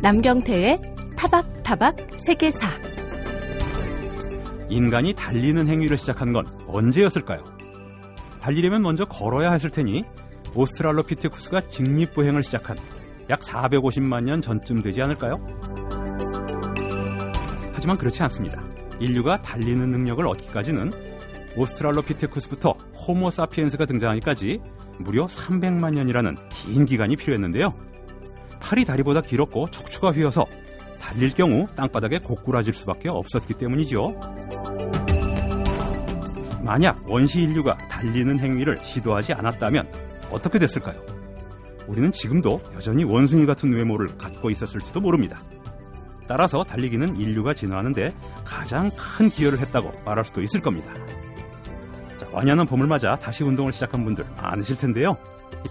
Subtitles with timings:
[0.00, 0.78] 남경태의
[1.16, 2.68] 타박타박 세계사
[4.70, 7.42] 인간이 달리는 행위를 시작한 건 언제였을까요?
[8.40, 10.04] 달리려면 먼저 걸어야 했을 테니
[10.54, 12.76] 오스트랄로피테쿠스가 직립보행을 시작한
[13.28, 15.44] 약 450만 년 전쯤 되지 않을까요?
[17.72, 18.62] 하지만 그렇지 않습니다.
[19.00, 20.92] 인류가 달리는 능력을 얻기까지는
[21.56, 22.70] 오스트랄로피테쿠스부터
[23.08, 24.60] 호모사피엔스가 등장하기까지
[25.00, 27.87] 무려 300만 년이라는 긴 기간이 필요했는데요.
[28.68, 30.46] 팔이 다리보다 길었고 척추가 휘어서
[31.00, 34.20] 달릴 경우 땅바닥에 고꾸라질 수밖에 없었기 때문이죠.
[36.62, 39.88] 만약 원시 인류가 달리는 행위를 시도하지 않았다면
[40.30, 41.00] 어떻게 됐을까요?
[41.86, 45.38] 우리는 지금도 여전히 원숭이 같은 외모를 갖고 있었을지도 모릅니다.
[46.26, 48.14] 따라서 달리기는 인류가 진화하는데
[48.44, 50.92] 가장 큰 기여를 했다고 말할 수도 있을 겁니다.
[52.20, 55.16] 자, 완연한 봄을 맞아 다시 운동을 시작한 분들 많으실 텐데요.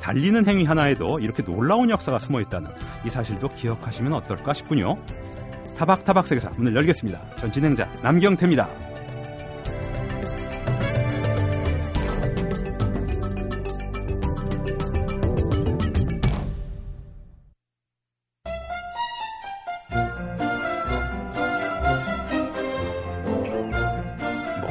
[0.01, 2.69] 달리는 행위 하나에도 이렇게 놀라운 역사가 숨어 있다는
[3.05, 4.97] 이 사실도 기억하시면 어떨까 싶군요.
[5.77, 7.35] 타박타박 세계사 문을 열겠습니다.
[7.37, 8.67] 전 진행자 남경태입니다.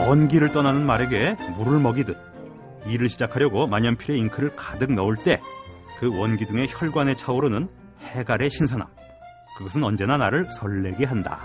[0.06, 2.35] 먼 길을 떠나는 말에게 물을 먹이듯
[2.88, 5.40] 일을 시작하려고 만년필에 잉크를 가득 넣을 때
[5.98, 7.68] 그 원기둥의 혈관에 차오르는
[8.00, 8.86] 해갈의 신선함.
[9.56, 11.40] 그것은 언제나 나를 설레게 한다.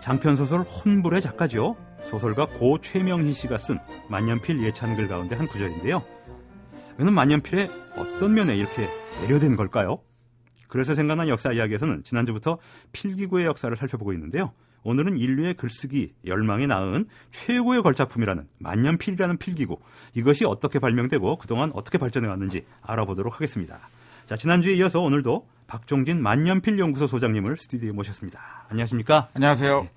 [0.00, 1.76] 장편소설 혼불의 작가죠.
[2.04, 3.78] 소설가 고 최명희 씨가 쓴
[4.10, 6.02] 만년필 예찬글 가운데 한 구절인데요.
[6.98, 8.88] 그는 만년필의 어떤 면에 이렇게
[9.20, 10.00] 배려된 걸까요?
[10.68, 12.58] 그래서 생각난 역사 이야기에서는 지난주부터
[12.92, 14.52] 필기구의 역사를 살펴보고 있는데요.
[14.84, 19.78] 오늘은 인류의 글쓰기 열망에 낳은 최고의 걸작품이라는 만년필이라는 필기구
[20.14, 23.80] 이것이 어떻게 발명되고 그동안 어떻게 발전해 왔는지 알아보도록 하겠습니다.
[24.26, 28.66] 자 지난주에 이어서 오늘도 박종진 만년필 연구소 소장님을 스튜디오에 모셨습니다.
[28.68, 29.28] 안녕하십니까?
[29.34, 29.82] 안녕하세요.
[29.82, 29.90] 네.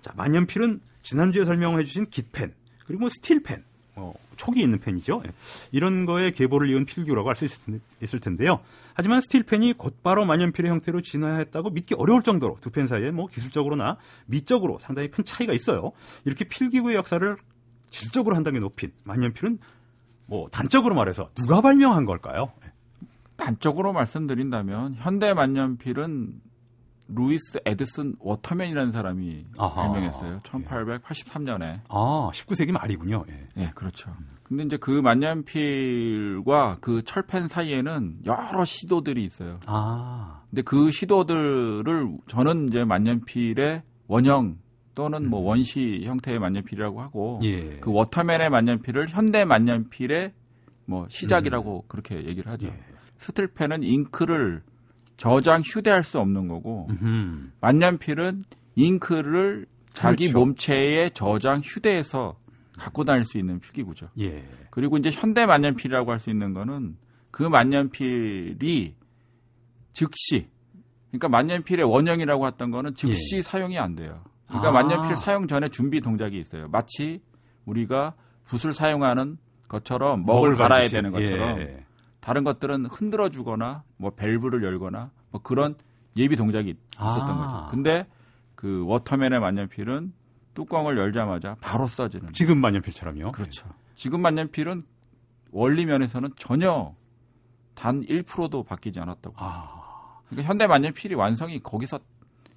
[0.00, 2.54] 자 만년필은 지난주에 설명해 주신 깃펜
[2.86, 3.62] 그리고 뭐 스틸펜
[3.96, 5.20] 어, 촉이 있는 펜이죠.
[5.26, 5.32] 예.
[5.72, 7.46] 이런 거에 계보를 이은 필기구라고 할수
[8.00, 8.60] 있을 텐데요.
[8.94, 14.78] 하지만 스틸펜이 곧바로 만년필의 형태로 진화했다고 믿기 어려울 정도로 두 펜 사이에 뭐 기술적으로나 미적으로
[14.78, 15.92] 상당히 큰 차이가 있어요.
[16.24, 17.36] 이렇게 필기구의 역사를
[17.90, 19.58] 질적으로 한 단계 높인 만년필은
[20.26, 22.52] 뭐 단적으로 말해서 누가 발명한 걸까요?
[22.64, 22.70] 예.
[23.36, 26.40] 단적으로 말씀드린다면 현대 만년필은
[27.08, 29.82] 루이스 에드슨 워터맨이라는 사람이 아하.
[29.82, 30.40] 발명했어요.
[30.42, 31.80] 1883년에.
[31.88, 33.24] 아, 19세기 말이군요.
[33.28, 33.48] 예.
[33.54, 34.14] 네, 그렇죠.
[34.42, 39.60] 근데 이제 그 만년필과 그 철펜 사이에는 여러 시도들이 있어요.
[39.66, 40.42] 아.
[40.48, 44.58] 근데 그 시도들을 저는 이제 만년필의 원형
[44.94, 45.46] 또는 뭐 음.
[45.46, 47.76] 원시 형태의 만년필이라고 하고 예.
[47.76, 50.32] 그 워터맨의 만년필을 현대 만년필의
[50.86, 51.88] 뭐 시작이라고 음.
[51.88, 52.68] 그렇게 얘기를 하죠.
[52.68, 52.84] 예.
[53.18, 54.62] 스틸펜은 잉크를
[55.18, 57.50] 저장 휴대할 수 없는 거고 음흠.
[57.60, 58.44] 만년필은
[58.76, 60.38] 잉크를 자기 그렇죠.
[60.38, 62.38] 몸체에 저장 휴대해서
[62.78, 64.08] 갖고 다닐 수 있는 필기구죠.
[64.20, 64.48] 예.
[64.70, 66.96] 그리고 이제 현대 만년필이라고 할 수 있는 거는
[67.30, 68.94] 그 만년필이
[69.92, 70.48] 즉시
[71.10, 73.42] 그러니까 만년필의 원형이라고 했던 거는 즉시 예.
[73.42, 74.22] 사용이 안 돼요.
[74.46, 74.72] 그러니까 아.
[74.72, 76.68] 만년필 사용 전에 준비 동작이 있어요.
[76.68, 77.20] 마치
[77.64, 78.14] 우리가
[78.44, 79.36] 붓을 사용하는
[79.66, 81.84] 것처럼 먹을 갈아야 되는 것처럼 예.
[82.28, 85.76] 다른 것들은 흔들어 주거나 뭐 밸브를 열거나 뭐 그런
[86.14, 87.62] 예비 동작이 있었던 아.
[87.62, 87.70] 거죠.
[87.70, 88.06] 근데
[88.54, 90.12] 그 워터맨의 만년필은
[90.52, 92.34] 뚜껑을 열자마자 바로 써지는.
[92.34, 93.32] 지금 만년필처럼요.
[93.32, 93.66] 그렇죠.
[93.94, 94.84] 지금 만년필은
[95.52, 96.94] 원리 면에서는 전혀
[97.74, 99.34] 단 1%도 바뀌지 않았다고.
[99.38, 100.20] 아.
[100.28, 101.98] 그러니까 현대 만년필이 완성이 거기서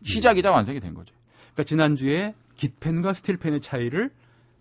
[0.01, 0.55] 시작이자 음.
[0.55, 1.15] 완성이 된 거죠.
[1.53, 4.11] 그러니까 지난주에 깃펜과 스틸펜의 차이를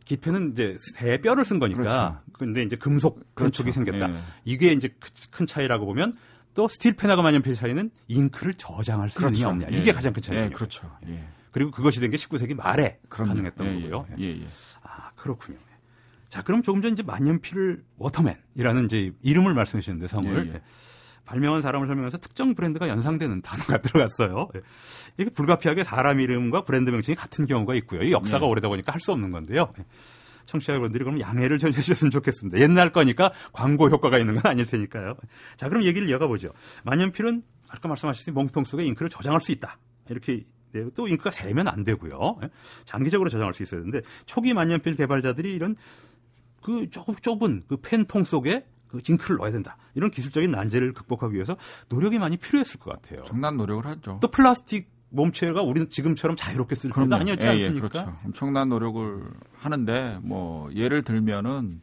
[0.05, 1.81] 깃펜은 이제 새 뼈를 쓴 거니까.
[1.83, 2.21] 그렇죠.
[2.33, 3.62] 근데 이제 금속 그렇죠.
[3.62, 4.11] 촉이 생겼다.
[4.12, 4.21] 예.
[4.44, 4.94] 이게 이제
[5.31, 6.16] 큰 차이라고 보면
[6.55, 9.50] 또 스틸 펜하고 만년필 차이는 잉크를 저장할 수 그렇죠.
[9.50, 9.69] 있느냐 없냐.
[9.78, 9.93] 이게 예.
[9.93, 10.47] 가장 큰 차이예요.
[10.47, 10.49] 예.
[10.50, 10.91] 그렇죠.
[11.09, 11.25] 예.
[11.53, 13.31] 그리고 그것이 된 게 19세기 말에 그럼요.
[13.33, 14.06] 가능했던 예, 거고요.
[14.21, 14.41] 예,
[14.83, 15.59] 아 그렇군요.
[16.28, 20.61] 자 그럼 조금 전 이제 만년필을 워터맨이라는 이제 이름을 말씀해 주셨는데 성을
[21.31, 24.49] 발명한 사람을 설명해서 특정 브랜드가 연상되는 단어가 들어갔어요.
[25.17, 28.03] 이게 불가피하게 사람 이름과 브랜드 명칭이 같은 경우가 있고요.
[28.03, 28.50] 이 역사가 네.
[28.50, 29.73] 오래다 보니까 할 수 없는 건데요.
[30.47, 32.59] 청취자 여러분들이 그럼 양해를 좀 해주셨으면 좋겠습니다.
[32.59, 35.15] 옛날 거니까 광고 효과가 있는 건 아닐 테니까요.
[35.56, 36.50] 자, 그럼 얘기를 이어가보죠.
[36.85, 39.79] 만년필은 아까 말씀하셨듯이 몸통 속에 잉크를 저장할 수 있다.
[40.11, 42.41] 이렇게 네, 또 잉크가 새면 안 되고요.
[42.85, 45.76] 장기적으로 저장할 수 있어야 되는데 초기 만년필 개발자들이 이런
[46.61, 49.76] 그 좁은 그 펜통 속에 그 징크를 넣어야 된다.
[49.94, 51.56] 이런 기술적인 난제를 극복하기 위해서
[51.88, 53.25] 노력이 많이 필요했을 것 같아요.
[53.25, 54.19] 정난 노력을 하죠.
[54.20, 57.87] 또 플라스틱 몸체가 우리는 지금처럼 자유롭게 쓸 때도 아니었지 예, 예, 않습니까?
[57.87, 58.16] 예, 그렇죠.
[58.25, 59.25] 엄청난 노력을
[59.56, 61.81] 하는데 뭐 예를 들면은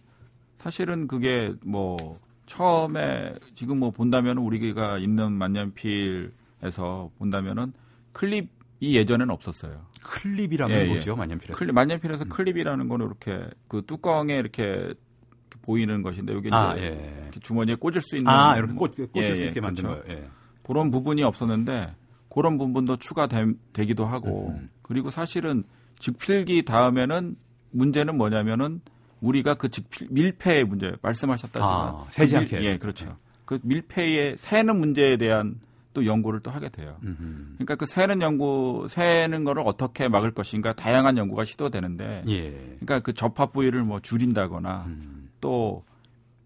[0.57, 7.73] 사실은 그게 뭐 처음에 지금 뭐 본다면 우리가 있는 만년필 관점에서 본다면은
[8.13, 8.47] 클립이
[8.81, 9.85] 예전에는 없었어요.
[10.03, 10.87] 클립이라면 예, 예.
[10.87, 11.53] 뭐죠, 만년필에?
[11.53, 12.29] 클립, 만년필에서 음.
[12.29, 14.93] 클립이라는 거는 이렇게 그 뚜껑에 이렇게
[15.67, 16.97] 보이는 것인데 여기 아, 예.
[17.23, 20.01] 이렇게 주머니에 꽂을 수 있는 아 이렇게 꽂, 꽂을 예, 수 있게 만든 그렇죠.
[20.01, 20.21] 거예요.
[20.21, 20.29] 예.
[20.63, 21.93] 그런 부분이 없었는데
[22.33, 24.69] 그런 부분도 추가되기도 하고 음.
[24.81, 25.65] 그리고 사실은
[25.99, 27.35] 직필기 다음에는
[27.71, 28.79] 문제는 뭐냐면은
[29.19, 33.07] 우리가 그 직필 밀폐의 문제 말씀하셨다시만 아, 세지 그 않게 예 그렇죠.
[33.07, 33.11] 네.
[33.43, 35.59] 그 밀폐의 새는 문제에 대한
[35.93, 36.97] 또 연구를 또 하게 돼요.
[37.03, 37.55] 음흠.
[37.55, 42.51] 그러니까 그 새는 연구 새는 거를 어떻게 막을 것인가 다양한 연구가 시도되는데 예.
[42.79, 45.26] 그러니까 그 접합 부위를 뭐 줄인다거나 음.
[45.41, 45.83] 또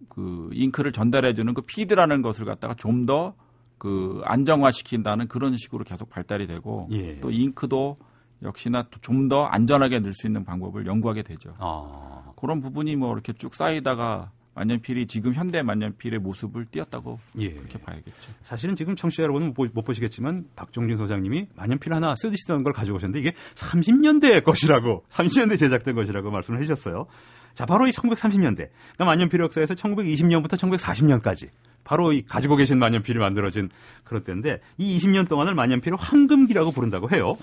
[0.10, 3.34] 그 잉크를 전달해 주는 그 피드라는 것을 갖다가 좀 더
[3.82, 7.20] 그 안정화시킨다는 그런 식으로 계속 발달이 되고 예.
[7.20, 7.98] 또 잉크도
[8.44, 11.56] 역시나 좀 더 안전하게 넣을 수 있는 방법을 연구하게 되죠.
[11.58, 12.32] 아.
[12.38, 17.54] 그런 부분이 뭐 이렇게 쭉 쌓이다가 만년필이 지금 현대 만년필의 모습을 띄었다고 예.
[17.54, 18.34] 그렇게 봐야겠죠.
[18.44, 24.44] 사실은 지금 청취자 여러분은 못 보시겠지만 박종진 소장님이 만년필 하나 쓰시던 걸 가져오셨는데 이게 30년대
[24.44, 27.08] 것이라고 30년대 제작된 것이라고 말씀을 해주셨어요.
[27.54, 28.56] 자, 바로 이 1930년대.
[28.56, 31.50] 그러니까 만년필 역사에서 1920년부터 1940년까지
[31.84, 33.70] 바로 이 가지고 계신 만년필이 만들어진
[34.04, 37.38] 그런 때인데 이 20년 동안을 만년필을 황금기라고 부른다고 해요.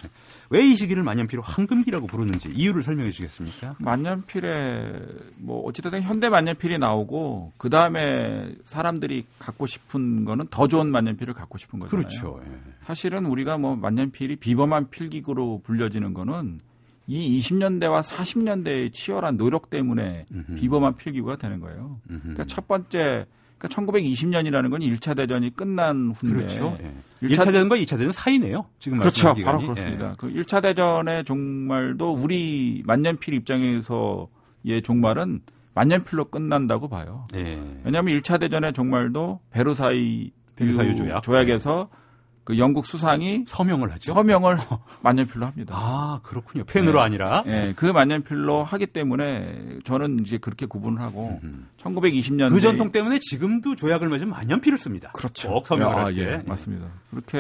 [0.51, 3.77] 왜 이 시기를 만년필을 황금기라고 부르는지 이유를 설명해 주시겠습니까?
[3.79, 4.93] 만년필에
[5.39, 11.59] 뭐 어찌됐든 현대 만년필이 나오고 그 다음에 사람들이 갖고 싶은 거는 더 좋은 만년필을 갖고
[11.59, 12.07] 싶은 거잖아요.
[12.07, 12.41] 그렇죠.
[12.47, 12.51] 예.
[12.81, 16.61] 사실은 우리가 뭐 만년필이 비범한 필기구로 불려지는 거는
[17.09, 20.55] 이 20년대와 40년대의 치열한 노력 때문에 음흠.
[20.57, 22.01] 비범한 필기구가 되는 거예요.
[22.11, 22.21] 음흠.
[22.21, 23.27] 그러니까 첫 번째
[23.57, 26.79] 그러니까 1920년이라는 건 1차 대전이 끝난 후인데 그렇죠.
[26.81, 27.27] 예.
[27.27, 28.67] 1차, 1차 대전과 2차 대전 사이네요.
[28.79, 29.35] 지금 그렇죠.
[29.43, 30.11] 바로 그렇습니다.
[30.11, 30.15] 예.
[30.19, 35.41] 그 1차 대전의 종말도 우리 만년필 입장에서의 종말은
[35.75, 37.27] 만년필로 끝난다고 봐요.
[37.35, 37.59] 예.
[37.85, 41.23] 왜냐하면 1차 대전의 종말도 베르사이 베르사유 조약.
[41.23, 42.08] 조약에서 예.
[42.49, 44.15] 그 영국 수상이 서명을 하죠.
[44.15, 44.57] 서명을
[45.05, 45.75] 만년필로 합니다.
[45.77, 46.65] 아 그렇군요.
[46.65, 47.05] 펜으로 네.
[47.05, 47.43] 아니라.
[47.45, 51.69] 네, 그 만년필로 하기 때문에 저는 이제 그렇게 구분을 하고 음.
[51.77, 55.13] 1920년 그 전통 때문에 지금도 조약을 맺으면 만년필을 씁니다.
[55.13, 55.51] 그렇죠.
[55.51, 56.21] 꼭 서명을 아, 할 때.
[56.23, 56.87] 예, 맞습니다.
[57.11, 57.37] 그렇게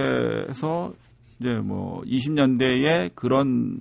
[0.47, 0.93] 해서
[1.41, 3.79] 이제 뭐 20년대에 그런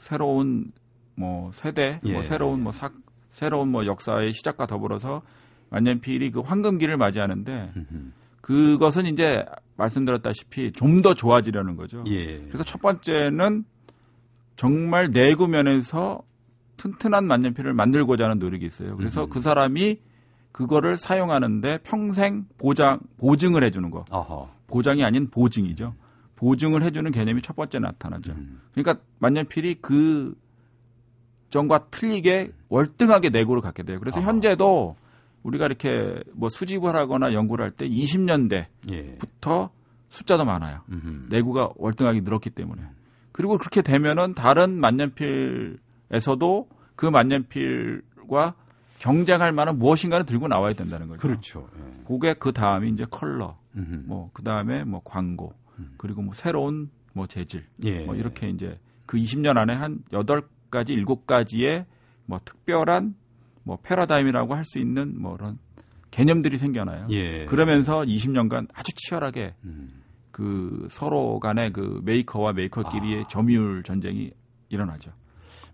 [0.00, 0.72] 새로운
[1.14, 2.14] 뭐 세대, 뭐 예.
[2.14, 2.90] 뭐 새로운 뭐 사,
[3.30, 5.22] 새로운 뭐 역사의 시작과 더불어서
[5.70, 7.70] 만년필이 그 황금기를 맞이하는데.
[7.76, 8.10] 음흠.
[8.44, 9.42] 그것은 이제
[9.76, 12.02] 말씀드렸다시피 좀 더 좋아지려는 거죠.
[12.06, 12.38] 예.
[12.48, 13.64] 그래서 첫 번째는
[14.56, 16.22] 정말 내구 면에서
[16.76, 18.96] 튼튼한 만년필을 만들고자 하는 노력이 있어요.
[18.96, 19.28] 그래서 음.
[19.30, 19.98] 그 사람이
[20.52, 24.04] 그거를 사용하는데 평생 보장 보증을 해주는 거.
[24.10, 24.48] 어허.
[24.68, 25.94] 보장이 아닌 보증이죠.
[26.36, 28.32] 보증을 해주는 개념이 첫 번째 나타나죠.
[28.32, 28.60] 음.
[28.72, 30.34] 그러니까 만년필이 그
[31.50, 33.98] 전과 틀리게 월등하게 내구를 갖게 돼요.
[34.00, 34.28] 그래서 어허.
[34.28, 34.96] 현재도
[35.44, 39.68] 우리가 이렇게 뭐 수집을 하거나 연구를 할 때 20년대부터 예.
[40.08, 40.80] 숫자도 많아요.
[40.90, 41.26] 음흠.
[41.28, 42.82] 내구가 월등하게 늘었기 때문에.
[43.32, 48.54] 그리고 그렇게 되면은 다른 만년필에서도 그 만년필과
[49.00, 51.20] 경쟁할 만한 무엇인가를 들고 나와야 된다는 거죠.
[51.20, 51.68] 그렇죠.
[51.76, 52.02] 예.
[52.06, 55.94] 그게 그 다음에 이제 컬러, 뭐그 다음에 뭐 광고, 음.
[55.98, 58.04] 그리고 뭐 새로운 뭐 재질, 예.
[58.04, 61.84] 뭐 이렇게 이제 그 20년 안에 한 8가지, 7가지의
[62.26, 63.14] 뭐 특별한
[63.64, 65.58] 뭐 패러다임이라고 할 수 있는 뭐 그런
[66.10, 67.06] 개념들이 생겨나요.
[67.10, 67.44] 예.
[67.46, 70.02] 그러면서 20년간 아주 치열하게 음.
[70.30, 73.28] 그 서로 간의 그 메이커와 메이커끼리의 아.
[73.28, 74.30] 점유율 전쟁이
[74.68, 75.10] 일어나죠.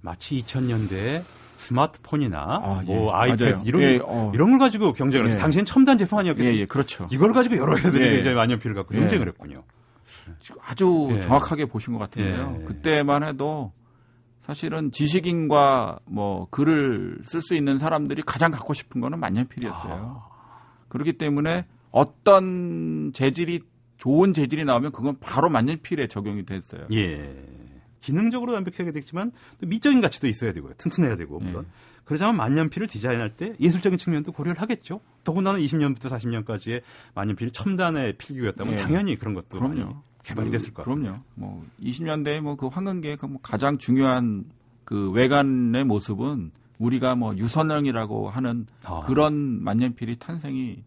[0.00, 1.22] 마치 2000년대
[1.56, 3.16] 스마트폰이나 아, 뭐 예.
[3.16, 3.62] 아이패드 맞아요.
[3.66, 4.32] 이런 예, 어.
[4.34, 5.36] 이런 걸 가지고 경쟁을 예.
[5.36, 6.54] 당시엔 첨단 제품 아니었겠어요?
[6.54, 7.06] 예, 예, 그렇죠.
[7.12, 9.62] 이걸 가지고 여러 회사들이 굉장히 만년필을 갖고 경쟁을 했군요.
[10.64, 12.62] 아주 정확하게 보신 것 같은데요.
[12.64, 13.72] 그때만 해도
[14.40, 20.24] 사실은 지식인과 뭐 글을 쓸 수 있는 사람들이 가장 갖고 싶은 거는 만년필이었어요.
[20.26, 20.30] 아.
[20.88, 23.60] 그렇기 때문에 어떤 재질이
[23.98, 26.86] 좋은 재질이 나오면 그건 바로 만년필에 적용이 됐어요.
[26.92, 27.44] 예.
[28.00, 29.30] 기능적으로 완벽하게 됐지만
[29.60, 30.72] 또 미적인 가치도 있어야 되고요.
[30.78, 31.64] 튼튼해야 되고 물론.
[31.64, 32.00] 예.
[32.04, 35.00] 그러자면 만년필을 디자인할 때 예술적인 측면도 고려를 하겠죠.
[35.22, 36.82] 더군다나 20년부터 40년까지의
[37.14, 38.78] 만년필이 첨단의 필기였다면 예.
[38.78, 40.02] 당연히 그런 것도 그럼요.
[40.22, 41.02] 개발이 됐을 것 같아요.
[41.02, 41.18] 그럼요.
[41.34, 44.44] 뭐 20년대에 뭐그 황금기의 그뭐 가장 중요한
[44.84, 49.00] 그 외관의 모습은 우리가 뭐 유선형이라고 하는 아.
[49.00, 50.82] 그런 만년필이 탄생이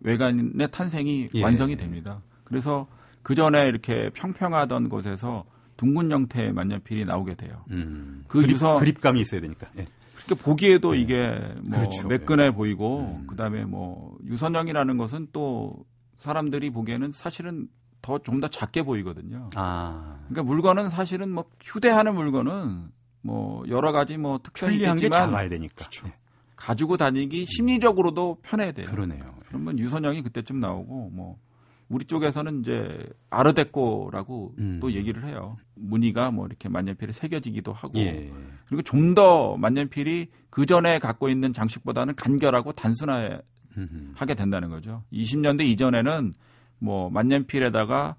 [0.00, 1.42] 외관의 탄생이 예.
[1.42, 2.22] 완성이 됩니다.
[2.44, 2.86] 그래서
[3.22, 5.44] 그 전에 이렇게 평평하던 곳에서
[5.76, 7.64] 둥근 형태의 만년필이 나오게 돼요.
[7.70, 8.24] 음.
[8.28, 9.68] 그 그립, 유선 그립감이 있어야 되니까.
[9.78, 9.86] 예.
[10.24, 11.00] 그러니까 보기에도 예.
[11.00, 11.28] 이게
[11.68, 12.08] 뭐 그렇죠.
[12.08, 13.26] 매끈해 보이고 음.
[13.26, 15.84] 그다음에 뭐 유선형이라는 것은 또
[16.16, 17.68] 사람들이 보기에는 사실은
[18.06, 19.50] 더 좀 더 작게 보이거든요.
[19.56, 20.18] 아.
[20.28, 22.88] 그러니까 물건은 사실은 뭐 휴대하는 물건은
[23.22, 25.74] 뭐 여러 가지 뭐 특성이 있겠지만 작아야 되니까.
[25.74, 26.06] 그렇죠.
[26.54, 28.86] 가지고 다니기 심리적으로도 편해야 돼요.
[28.86, 29.34] 그러네요.
[29.48, 31.36] 그러면 유선형이 그때쯤 나오고 뭐
[31.88, 32.98] 우리 쪽에서는 이제
[33.30, 34.78] 아르데코라고 음.
[34.80, 35.56] 또 얘기를 해요.
[35.74, 38.32] 무늬가 뭐 이렇게 만년필에 새겨지기도 하고 예.
[38.66, 45.02] 그리고 좀 더 만년필이 그 전에 갖고 있는 장식보다는 간결하고 단순하게 된다는 거죠.
[45.12, 46.34] 20년대 이전에는
[46.78, 48.16] 뭐 만년필에다가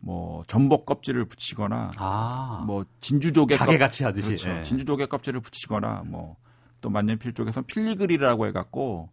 [0.00, 2.64] 뭐 전복 껍질을 붙이거나 아.
[2.66, 4.50] 뭐 진주조개 가게 같이 하듯이 그렇죠.
[4.50, 4.62] 예.
[4.62, 6.36] 진주조개 껍질을 붙이거나 뭐
[6.80, 9.10] 또 만년필 쪽에서 필리그리라고 해갖고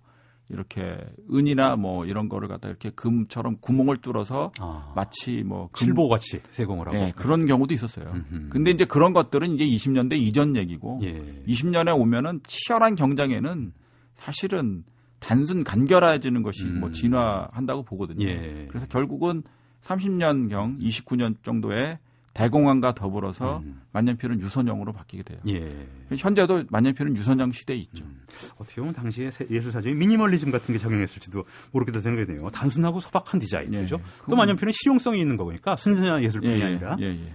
[0.49, 0.97] 이렇게
[1.33, 4.93] 은이나 뭐 이런 거를 갖다 이렇게 금처럼 구멍을 뚫어서 아.
[4.95, 8.09] 마치 뭐 칠보 같이 세공을 하고 네, 그런 경우도 있었어요.
[8.09, 8.49] 음흠.
[8.49, 11.21] 근데 이제 그런 것들은 이제 20년대 이전 얘기고 예.
[11.47, 13.73] 20년에 오면은 치열한 경쟁에는
[14.15, 14.85] 사실은
[15.19, 16.79] 단순 간결해지는 것이 뭐 음.
[16.79, 18.27] 뭐 진화한다고 보거든요.
[18.27, 18.65] 예.
[18.69, 19.43] 그래서 결국은
[19.81, 21.99] 30년 경 29년 정도에
[22.37, 23.81] 대공황과 더불어서 음.
[23.93, 25.39] 만년필은 유선형으로 바뀌게 돼요.
[25.49, 25.87] 예.
[26.15, 28.05] 현재도 만년필은 유선형 시대에 있죠.
[28.05, 28.21] 음.
[28.57, 32.47] 어떻게 보면 당시에 예술 사진이 미니멀리즘 같은 게 작용했을지도 모르겠다 생각이 드네요.
[32.51, 33.81] 단순하고 소박한 디자인, 예.
[33.81, 33.99] 그죠?
[34.29, 36.63] 또 만년필은 실용성이 있는 거니까 순수한 예술뿐이 예.
[36.63, 36.95] 아니라.
[36.99, 37.05] 예.
[37.07, 37.33] 예.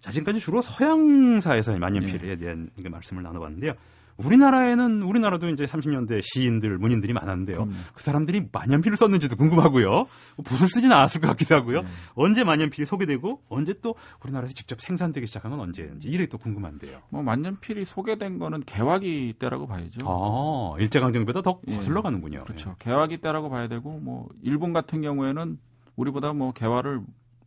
[0.00, 2.36] 자, 지금까지 주로 서양사에서 만년필에 예.
[2.36, 3.72] 대한 말씀을 나눠봤는데요.
[4.16, 7.56] 우리나라에는 우리나라도 이제 30년대 시인들, 문인들이 많았는데요.
[7.56, 7.72] 그럼요.
[7.94, 10.06] 그 사람들이 만년필을 썼는지도 궁금하고요.
[10.44, 11.82] 붓을 쓰진 않았을 것 같기도 하고요.
[11.82, 11.88] 네.
[12.14, 17.00] 언제 만년필이 소개되고 언제 또 우리나라에서 직접 생산되기 시작한 건 언제인지 이게 또 궁금한데요.
[17.10, 20.06] 뭐 만년필이 소개된 거는 개화기 때라고 봐야죠.
[20.06, 21.74] 아, 일제강점기보다 더 예.
[21.76, 22.44] 거슬러 가는군요.
[22.44, 22.70] 그렇죠.
[22.70, 22.74] 예.
[22.78, 25.58] 개화기 때라고 봐야 되고 뭐 일본 같은 경우에는
[25.96, 27.00] 우리보다 뭐 개화를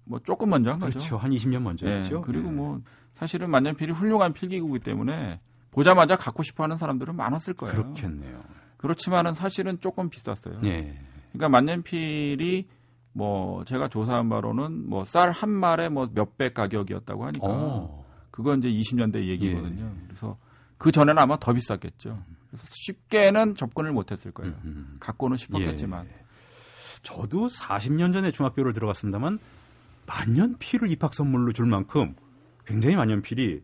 [0.03, 0.99] 뭐 조금 먼저 한 거죠.
[0.99, 1.17] 그렇죠.
[1.17, 2.17] 한 20년 먼저였죠.
[2.17, 2.21] 예.
[2.23, 2.51] 그리고 예.
[2.51, 2.81] 뭐
[3.13, 5.39] 사실은 만년필이 훌륭한 필기구이기 때문에
[5.77, 7.75] 보자마자 갖고 싶어 하는 사람들은 많았을 거예요.
[7.75, 8.43] 그렇겠네요.
[8.77, 10.59] 그렇지만은 사실은 조금 비쌌어요.
[10.65, 10.99] 예.
[11.31, 12.67] 그러니까 만년필이
[13.13, 18.03] 뭐 제가 조사한 바로는 뭐 쌀 한 말에 뭐 몇백 가격이었다고 하니까 오.
[18.31, 19.85] 그건 이제 20년대 얘기거든요.
[19.85, 20.05] 예.
[20.07, 20.39] 그래서
[20.79, 22.23] 그 전에는 아마 더 비쌌겠죠.
[22.47, 24.55] 그래서 쉽게는 접근을 못했을 거예요.
[24.65, 24.97] 음흠.
[24.99, 26.07] 갖고는 싶었겠지만.
[26.07, 26.23] 예.
[27.03, 29.37] 저도 40년 전에 중학교를 들어갔습니다만
[30.07, 32.15] 만년필을 입학 선물로 줄 만큼
[32.65, 33.61] 굉장히 만년필이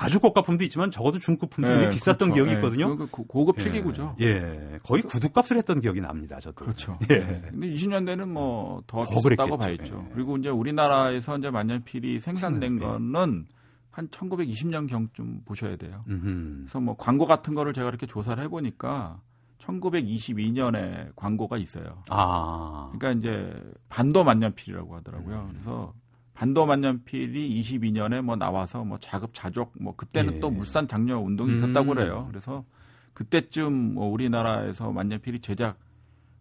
[0.00, 2.34] 아주 고가품도 있지만 적어도 중고품도 네, 비쌌던 그렇죠.
[2.34, 2.96] 기억이 예, 있거든요.
[2.96, 4.14] 그, 그 고급 필기구죠.
[4.20, 4.78] 예, 예.
[4.84, 6.38] 거의 구두값을 했던 기억이 납니다.
[6.38, 6.64] 저도.
[6.66, 6.96] 그렇죠.
[7.10, 7.18] 예.
[7.18, 7.42] 네.
[7.50, 10.04] 근데 20년대는 뭐더 비쌌다고 봐야죠.
[10.06, 10.14] 예.
[10.14, 13.46] 그리고 이제 우리나라에서 이제 만년필이 생산된 거는
[13.90, 16.04] 한 1920년 경쯤 보셔야 돼요.
[16.06, 16.58] 음흠.
[16.60, 19.20] 그래서 뭐 광고 같은 거를 제가 이렇게 조사를 해보니까
[19.58, 22.04] 1922년에 광고가 있어요.
[22.08, 22.92] 아.
[22.92, 23.52] 그러니까 이제
[23.88, 25.40] 반도 만년필이라고 하더라고요.
[25.40, 25.48] 음.
[25.50, 25.92] 그래서
[26.38, 30.40] 반도 만년필이 22년에 뭐 나와서 뭐 자급자족 뭐 그때는 예.
[30.40, 31.94] 또 물산 장려 운동이 있었다고 음.
[31.96, 32.26] 그래요.
[32.30, 32.64] 그래서
[33.12, 35.76] 그때쯤 뭐 우리나라에서 만년필이 제작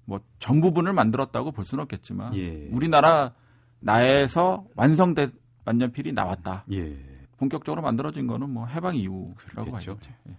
[0.06, 2.70] 뭐 전 부분을 만들었다고 볼 수는 없겠지만 예.
[2.72, 3.34] 우리나라
[3.80, 5.32] 나에서 완성된
[5.66, 6.66] 만년필이 나왔다.
[6.74, 6.96] 예.
[7.38, 9.98] 본격적으로 만들어진 거는 뭐 해방 이후라고 봐야죠.
[10.30, 10.36] 예.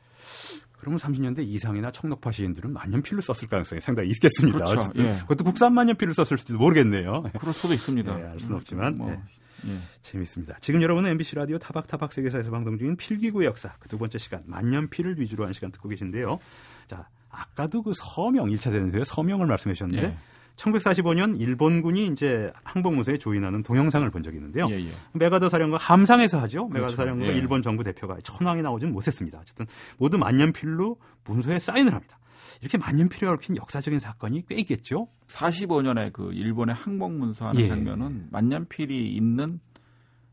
[0.78, 4.64] 그러면 30년대 이상이나 청록파 시인들은 만년필을 썼을 가능성이 상당히 있겠습니다.
[4.64, 4.90] 그렇죠.
[4.96, 5.18] 예.
[5.22, 7.24] 그것도 국산 만년필을 썼을지도 모르겠네요.
[7.38, 8.16] 그럴 수도 있습니다.
[8.16, 9.20] 네, 알 수는 없지만 뭐, 네.
[9.66, 9.78] 예.
[10.02, 10.56] 재밌습니다.
[10.60, 15.18] 지금 여러분은 MBC 라디오 타박타박 세계사에서 방송 중인 필기구 역사 그 두 번째 시간 만년필을
[15.18, 16.38] 위주로 한 시간 듣고 계신데요.
[16.86, 20.16] 자, 아까도 그 서명 1차 대전에서 서명을 말씀해 주셨는데 예.
[20.58, 24.66] 1945년 일본군이 이제 항복무소에 조인하는 동영상을 본 적이 있는데요.
[24.70, 24.88] 예, 예.
[25.14, 26.68] 메가더 사령관 함상에서 하죠.
[26.68, 26.74] 그렇죠.
[26.74, 27.32] 메가더 사령관 예.
[27.32, 29.38] 일본 정부 대표가 천황이 나오지는 못했습니다.
[29.40, 32.18] 어쨌든 모두 만년필로 문서에 사인을 합니다.
[32.60, 35.08] 이렇게 만년필에 얽힌 역사적인 사건이 꽤 있겠죠.
[35.28, 37.68] 45년에 그 일본의 항복 문서 하는 예.
[37.68, 39.60] 장면은 만년필이 있는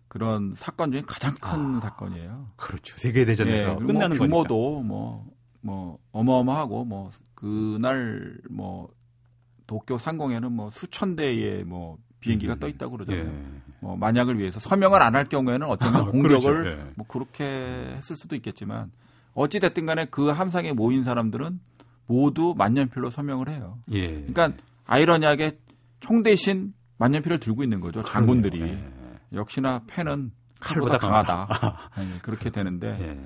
[0.08, 2.52] 그런 사건 중에 가장 큰 아, 사건이에요.
[2.56, 2.98] 그렇죠.
[2.98, 5.28] 세계 대전에서 예, 끝나는 뭐 규모도 뭐뭐
[5.62, 8.90] 뭐 어마어마하고 뭐 그날 뭐
[9.68, 13.26] 도쿄 상공에는 뭐 수천 대의 뭐 비행기가 음, 떠 있다고 그러잖아요.
[13.26, 13.62] 예.
[13.82, 16.70] 뭐 만약을 위해서 서명을 안 할 경우에는 어쩌면 아, 공격을 그렇죠.
[16.70, 16.92] 예.
[16.96, 17.44] 뭐 그렇게
[17.96, 18.92] 했을 수도 있겠지만
[19.34, 21.60] 어찌 됐든 간에 그 함상에 모인 사람들은
[22.08, 23.78] 모두 만년필로 서명을 해요.
[23.92, 24.08] 예.
[24.24, 24.52] 그러니까
[24.86, 25.60] 아이러니하게
[26.00, 28.04] 총 대신 만년필을 들고 있는 거죠.
[28.04, 28.62] 장군들이.
[28.62, 28.84] 예.
[29.34, 31.48] 역시나 펜은 칼보다 강하다.
[31.98, 33.20] 네, 그렇게 되는데 예.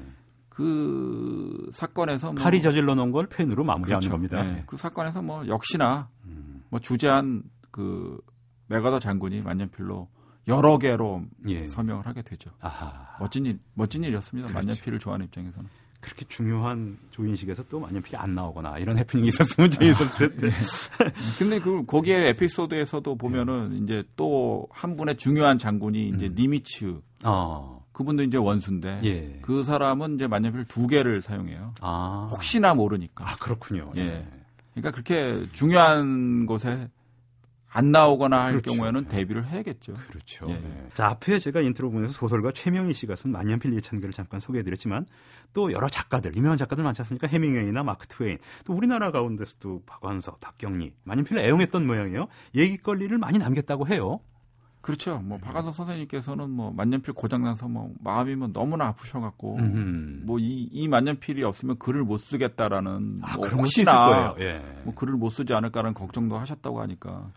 [0.59, 4.09] 그 사건에서 뭐 칼이 저질러 놓은 걸 펜으로 마무리하는 그렇죠.
[4.09, 4.43] 겁니다.
[4.43, 4.63] 네.
[4.67, 6.63] 그 사건에서 뭐 역시나 음.
[6.67, 8.19] 뭐 주재한 그
[8.67, 10.09] 메가더 장군이 만년필로
[10.49, 11.65] 여러 개로 예.
[11.65, 12.51] 서명을 하게 되죠.
[12.59, 13.15] 아하.
[13.21, 14.49] 멋진 일, 멋진 일이었습니다.
[14.49, 14.59] 그렇죠.
[14.67, 15.69] 만년필을 좋아하는 입장에서는.
[16.01, 20.47] 그렇게 중요한 조인식에서 또 만년필이 안 나오거나 이런 해프닝이 있었으면 재밌었을 텐데.
[20.47, 21.11] 아, 네.
[21.39, 23.77] 근데 그 거기에 에피소드에서도 보면은 네.
[23.77, 26.35] 이제 또 한 분의 중요한 장군이 이제 음.
[26.37, 26.99] 니미츠.
[27.23, 27.78] 어.
[27.99, 29.39] 그분도 이제 원수인데 예.
[29.41, 31.73] 그 사람은 이제 만년필 두 개를 사용해요.
[31.81, 32.29] 아.
[32.31, 33.29] 혹시나 모르니까.
[33.29, 33.91] 아 그렇군요.
[33.97, 34.03] 예.
[34.05, 34.27] 네.
[34.71, 36.89] 그러니까 그렇게 중요한 곳에
[37.67, 38.71] 안 나오거나 할 그렇죠.
[38.71, 39.95] 경우에는 대비를 해야겠죠.
[39.95, 40.49] 그렇죠.
[40.49, 40.53] 예.
[40.53, 40.87] 네.
[40.93, 45.05] 자, 앞에 제가 인트로 보면서 소설가 최명희 씨가 쓴 만년필 예찬기를 잠깐 소개해드렸지만
[45.51, 47.27] 또 여러 작가들, 유명한 작가들 많지 않습니까?
[47.27, 52.29] 헤밍웨이나 마크 트웨인, 또 우리나라 가운데서도 박완서, 박경리, 만년필을 애용했던 모양이에요.
[52.55, 54.21] 얘기거리를 많이 남겼다고 해요.
[54.81, 55.19] 그렇죠.
[55.19, 59.57] 뭐 박완서 선생님께서는 뭐 만년필 고장 나서 뭐 마음이 뭐 너무나 아프셔갖고
[60.23, 64.63] 뭐이이 만년필이 없으면 글을 못 쓰겠다라는 아, 뭐 혹시나 예.
[64.85, 67.31] 뭐 글을 못 쓰지 않을까라는 걱정도 하셨다고 하니까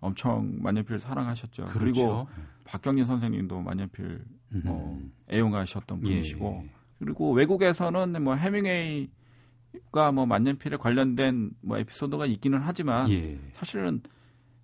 [0.00, 1.64] 엄청 만년필 사랑하셨죠.
[1.64, 1.78] 그렇죠.
[1.78, 2.28] 그리고
[2.64, 4.24] 박경린 선생님도 만년필
[4.64, 6.70] 뭐 애용하셨던 분이시고 예.
[6.98, 9.08] 그리고 외국에서는 뭐 해밍웨이
[9.90, 13.38] 가 뭐 만년필에 관련된 뭐 에피소드가 있기는 하지만 예.
[13.54, 14.02] 사실은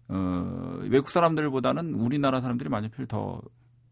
[0.08, 3.40] 어, 외국 사람들보다는 우리나라 사람들이 만년필 더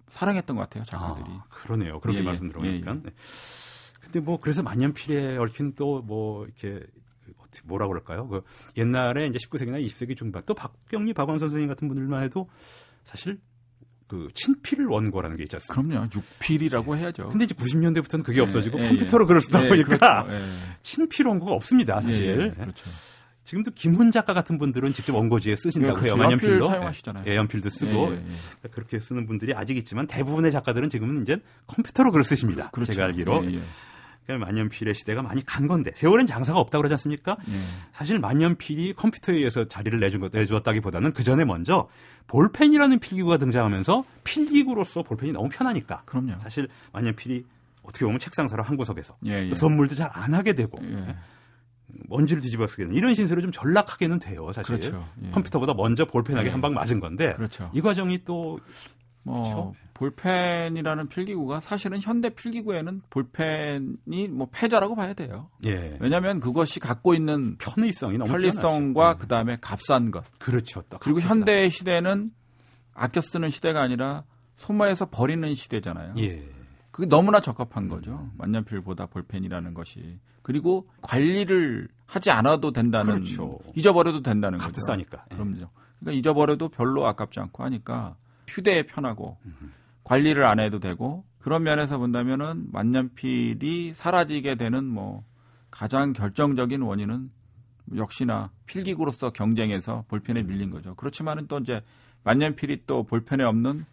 [0.09, 1.27] 사랑했던 것 같아요 작가들이.
[1.29, 2.01] 아, 그러네요.
[2.01, 2.27] 그렇게 예, 예.
[2.27, 2.91] 말씀 들어보니까.
[2.93, 3.03] 예, 예.
[3.03, 3.11] 네.
[4.01, 6.81] 근데 뭐 그래서 만년필에 얽힌 또 뭐 이렇게
[7.39, 8.29] 어떻게 뭐라 그럴까요?
[8.29, 8.43] 그
[8.77, 12.49] 옛날에 이제 19세기나 20세기 중반 또 박경리 박원 선생님 같은 분들만 해도
[13.03, 13.41] 사실
[14.07, 15.83] 그 친필 원고라는 게 있지 않습니까?
[15.89, 16.09] 그럼요.
[16.15, 17.01] 육필이라고 네.
[17.03, 17.29] 해야죠.
[17.31, 20.45] 근데 이제 90년대부터는 그게 네, 없어지고 네, 컴퓨터로 글을 쓰다 보니까 그렇죠.
[20.83, 22.55] 친필 원고가 없습니다, 사실.
[22.55, 22.89] 그렇죠.
[23.47, 26.15] 지금도 김훈 작가 같은 분들은 직접 원고지에 쓰신다고 예, 해요.
[26.17, 26.33] 그렇죠.
[26.33, 27.25] 연필 사용하시잖아요.
[27.29, 31.39] 예, 연필도 쓰고 예, 예, 그렇게 쓰는 분들이 아직 있지만 대부분의 작가들은 지금은 이제
[31.69, 32.71] 컴퓨터로 글을 쓰십니다.
[32.73, 33.43] 그, 렇죠 제가 알기로.
[34.27, 37.37] 그러니까 만년필의 시대가 많이 간 건데 세월엔 장사가 없다고 그러지 않습니까?
[37.49, 37.53] 예.
[37.93, 41.89] 사실 만년필이 컴퓨터에 의해서 자리를 내준 것, 내주었다기보다는 그 전에 먼저
[42.27, 46.03] 볼펜이라는 필기구가 등장하면서 필기구로서 볼펜이 너무 편하니까.
[46.05, 46.41] 그럼요.
[46.41, 47.45] 사실 만년필이
[47.85, 49.55] 어떻게 보면 책상사로 한 구석에서 예, 예.
[49.55, 51.15] 선물도 잘 안 하게 되고 예.
[52.09, 54.65] 먼지를 뒤집어 쓰게 되는 이런 신세로 좀 전락하게는 돼요, 사실.
[54.65, 55.07] 그렇죠.
[55.25, 55.31] 예.
[55.31, 56.51] 컴퓨터보다 먼저 볼펜하게 예.
[56.53, 57.71] 한방 맞은 건데 그렇죠.
[57.73, 58.61] 이 과정이 또뭐
[59.25, 59.75] 그렇죠?
[59.95, 65.49] 볼펜이라는 필기구가 사실은 현대 필기구에는 볼펜이 뭐 패자라고 봐야 돼요.
[65.65, 65.97] 예.
[66.01, 70.25] 왜냐하면 그것이 갖고 있는 편의성이 너무 편리성과 그 다음에 값싼 것.
[70.39, 70.83] 그렇죠.
[71.01, 72.31] 그리고 현대 시대는
[72.93, 74.25] 아껴 쓰는 시대가 아니라
[74.57, 76.15] 소모해서 버리는 시대잖아요.
[76.19, 76.56] 예.
[76.97, 78.31] 그게 너무나 적합한 거죠.
[78.39, 80.19] 만년필보다 볼펜이라는 것이.
[80.41, 83.59] 그리고 관리를 하지 않아도 된다는 그렇죠.
[83.75, 84.81] 잊어버려도 된다는 거죠.
[84.81, 85.27] 싸니까.
[85.31, 85.35] 예.
[85.35, 85.69] 그럼요.
[86.01, 88.17] 그러니까 잊어버려도 별로 아깝지 않고 하니까
[88.49, 89.37] 휴대에 편하고
[90.05, 95.23] 관리를 안 해도 되고 그런 면에서 본다면은 만년필이 사라지게 되는 뭐
[95.71, 97.31] 가장 결정적인 원인은
[97.95, 100.95] 역시나 필기구로서 경쟁에서 볼펜에 밀린 거죠.
[100.95, 101.83] 그렇지만은 또 이제
[102.25, 103.85] 만년필이 또 볼펜에 없는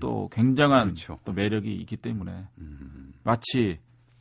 [0.00, 1.18] 또 굉장한 그렇죠.
[1.24, 2.46] 또 매력이 있기 때문에
[3.22, 3.78] 마치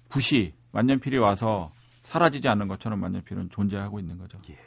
[0.09, 1.71] 붓이 만년필이 와서
[2.03, 4.37] 사라지지 않는 것처럼 만년필은 존재하고 있는 거죠.
[4.49, 4.57] 예.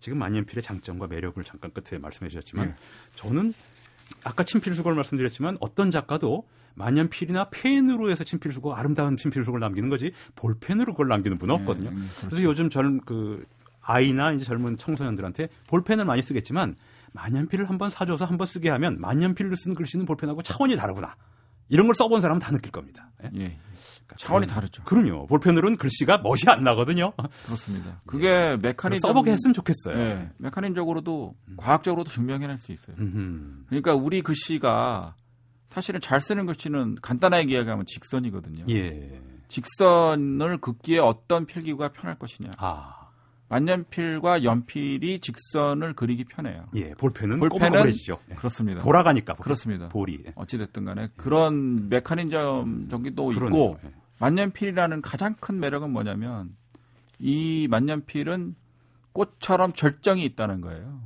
[0.00, 2.74] 지금 만년필의 장점과 매력을 잠깐 끝에 말씀해 주셨지만 예.
[3.14, 3.52] 저는
[4.22, 11.08] 아까 친필수고를 말씀드렸지만 어떤 작가도 만년필이나 펜으로 해서 친필수고 아름다운 친필수고를 남기는 거지 볼펜으로 그걸
[11.08, 11.90] 남기는 분은 네, 없거든요.
[11.90, 12.28] 네, 그렇죠.
[12.28, 13.44] 그래서 요즘 젊은 그
[13.80, 16.76] 아이나 이제 젊은 청소년들한테 볼펜을 많이 쓰겠지만
[17.14, 21.14] 만년필을 한번 사줘서 한번 쓰게 하면 만년필로 쓰는 글씨는 볼펜하고 차원이 다르구나.
[21.68, 23.10] 이런 걸 써본 사람은 다 느낄 겁니다.
[23.22, 23.26] 예.
[23.34, 23.58] 예.
[24.04, 24.82] 그러니까 차원이 다르죠.
[24.84, 25.26] 그럼요.
[25.28, 27.12] 볼펜으로는 글씨가 멋이 안 나거든요.
[27.46, 28.02] 그렇습니다.
[28.04, 29.98] 그게 메카니즘 써보게 했으면 좋겠어요.
[29.98, 30.30] 예.
[30.38, 31.54] 메카니즘적으로도 음.
[31.56, 32.96] 과학적으로도 증명해낼 수 있어요.
[32.98, 33.66] 음흠.
[33.68, 35.14] 그러니까 우리 글씨가
[35.68, 38.64] 사실은 잘 쓰는 글씨는 간단하게 이야기하면 직선이거든요.
[38.68, 39.20] 예.
[39.48, 42.50] 직선을 긋기에 어떤 필기구가 편할 것이냐.
[42.58, 43.03] 아.
[43.48, 46.66] 만년필과 연필이 직선을 그리기 편해요.
[46.74, 48.34] 예, 볼펜은 볼펜은 죠 예.
[48.34, 48.80] 그렇습니다.
[48.80, 49.88] 돌아가니까 그렇습니다.
[49.88, 50.32] 볼이 예.
[50.34, 53.92] 어찌 됐든 간에 그런 메커니즘 정도 있고 예.
[54.18, 56.56] 만년필이라는 가장 큰 매력은 뭐냐면
[57.18, 58.54] 이 만년필은
[59.12, 61.00] 꽃처럼 절정이 있다는 거예요.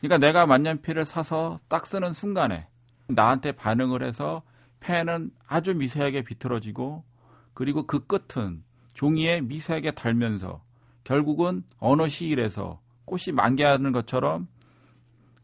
[0.00, 2.66] 그러니까 내가 만년필을 사서 딱 쓰는 순간에
[3.06, 4.42] 나한테 반응을 해서
[4.80, 7.04] 펜은 아주 미세하게 비틀어지고
[7.52, 8.62] 그리고 그 끝은
[8.94, 10.62] 종이에 미세하게 달면서
[11.04, 14.48] 결국은 어느 시일에서 꽃이 만개하는 것처럼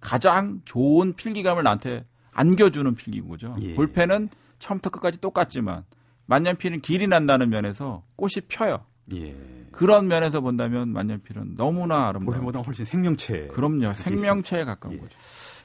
[0.00, 3.56] 가장 좋은 필기감을 나한테 안겨주는 필기구죠.
[3.60, 3.74] 예.
[3.74, 5.84] 볼펜은 처음부터 끝까지 똑같지만
[6.26, 8.84] 만년필은 길이 난다는 면에서 꽃이 펴요.
[9.14, 9.36] 예.
[9.72, 12.24] 그런 면에서 본다면 만년필은 너무나 아름다워.
[12.26, 13.48] 볼펜보다 훨씬 생명체.
[13.48, 13.92] 그럼요.
[13.94, 14.98] 생명체에 가까운 예.
[15.00, 15.18] 거죠.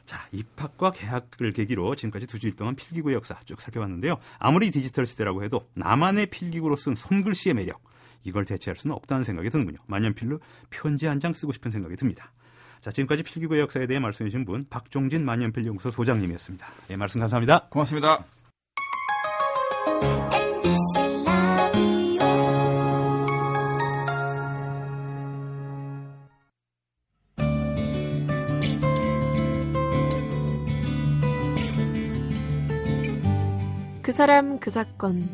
[0.05, 4.17] 자, 입학과 개학을 계기로 지금까지 두 주일 동안 필기구의 역사 쭉 살펴봤는데요.
[4.37, 7.81] 아무리 디지털 시대라고 해도 나만의 필기구로 쓴 손글씨의 매력,
[8.25, 9.77] 이걸 대체할 수는 없다는 생각이 드는군요.
[9.87, 12.31] 만년필로 편지 한 장 쓰고 싶은 생각이 듭니다.
[12.81, 16.67] 자, 지금까지 필기구의 역사에 대해 말씀해 주신 분 박종진 만년필 연구소 소장님이었습니다.
[16.91, 17.67] 예, 말씀 감사합니다.
[17.69, 18.25] 고맙습니다.
[34.03, 35.27] 그 사람 그 사건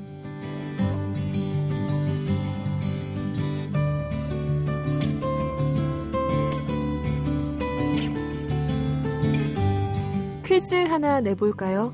[10.61, 11.91] 퀴즈 하나 내볼까요?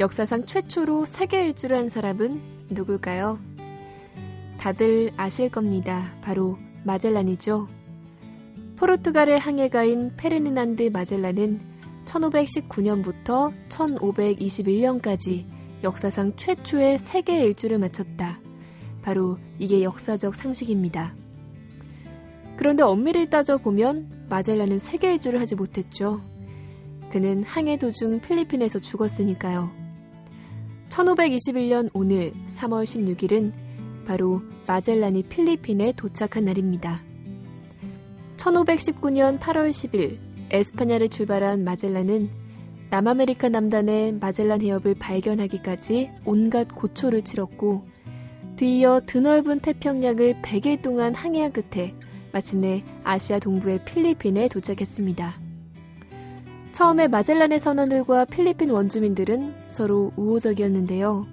[0.00, 3.38] 역사상 최초로 세계 일주를 한 사람은 누굴까요?
[4.58, 6.12] 다들 아실 겁니다.
[6.20, 7.68] 바로 마젤란이죠.
[8.74, 11.60] 포르투갈의 항해가인 페르니난드 마젤란은
[12.06, 15.44] 1519년부터 1521년까지
[15.84, 18.40] 역사상 최초의 세계 일주를 마쳤다.
[19.02, 21.14] 바로 이게 역사적 상식입니다.
[22.56, 26.20] 그런데 엄밀히 따져보면 마젤란은 세계 일주를 하지 못했죠.
[27.10, 29.70] 그는 항해 도중 필리핀에서 죽었으니까요.
[30.88, 33.52] 1521년 오늘 3월 16일은
[34.06, 37.02] 바로 마젤란이 필리핀에 도착한 날입니다.
[38.36, 40.18] 1519년 8월 10일
[40.50, 42.30] 에스파냐를 출발한 마젤란은
[42.90, 47.84] 남아메리카 남단의 마젤란 해협을 발견하기까지 온갖 고초를 치렀고
[48.56, 51.94] 뒤이어 드넓은 태평양을 100일 동안 항해한 끝에
[52.32, 55.45] 마침내 아시아 동부의 필리핀에 도착했습니다.
[56.76, 61.26] 처음에 마젤란의 선원들과 필리핀 원주민들은 서로 우호적이었는데요.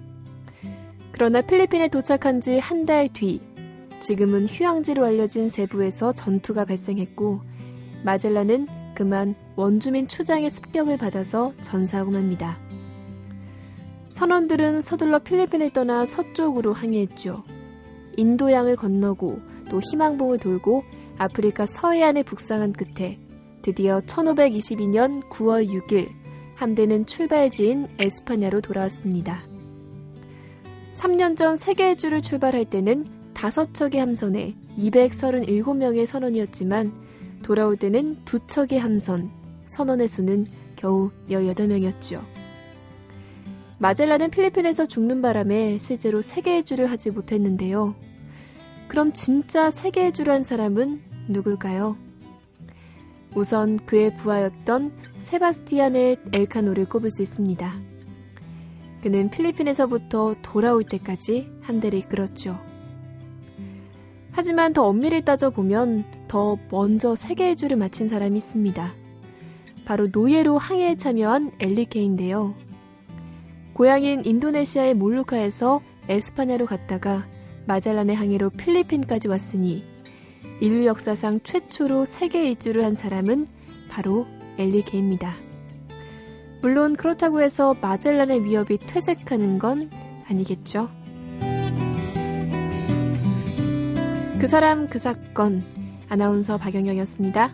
[1.12, 3.42] 그러나 필리핀에 도착한 지 한 달 뒤,
[4.00, 7.42] 지금은 휴양지로 알려진 세부에서 전투가 발생했고,
[8.04, 12.56] 마젤란은 그만 원주민 추장의 습격을 받아서 전사하고 맙니다.
[14.12, 17.44] 선원들은 서둘러 필리핀을 떠나 서쪽으로 항해했죠.
[18.16, 20.84] 인도양을 건너고 또 희망봉을 돌고
[21.18, 23.18] 아프리카 서해안에 북상한 끝에
[23.64, 26.12] 드디어 1522년 9월 6일
[26.54, 29.40] 함대는 출발지인 에스파냐로 돌아왔습니다.
[30.92, 36.92] 3년 전 세계 일주를 출발할 때는 5척의 함선에 237명의 선원이었지만
[37.42, 39.30] 돌아올 때는 2척의 함선,
[39.64, 40.46] 선원의 수는
[40.76, 42.22] 겨우 18명이었죠.
[43.78, 47.94] 마젤란은 필리핀에서 죽는 바람에 실제로 세계 일주를 하지 못했는데요.
[48.88, 52.03] 그럼 진짜 세계 일주를 한 사람은 누굴까요?
[53.34, 57.74] 우선 그의 부하였던 세바스티안의 엘카노를 꼽을 수 있습니다.
[59.02, 62.58] 그는 필리핀에서부터 돌아올 때까지 함대를 이끌었죠.
[64.30, 68.94] 하지만 더 엄밀히 따져보면 더 먼저 세계 일주를 마친 사람이 있습니다.
[69.84, 72.54] 바로 노예로 항해에 참여한 엘리케인데요.
[73.74, 77.26] 고향인 인도네시아의 몰루카에서 에스파냐로 갔다가
[77.66, 79.93] 마젤란의 항해로 필리핀까지 왔으니
[80.60, 83.48] 인류 역사상 최초로 세계 일주를 한 사람은
[83.88, 84.26] 바로
[84.58, 85.34] 엘리케입니다.
[86.62, 89.90] 물론 그렇다고 해서 마젤란의 위협이 퇴색하는 건
[90.28, 90.88] 아니겠죠.
[94.38, 95.64] 그 사람 그 사건
[96.08, 97.50] 아나운서 박영영이었습니다.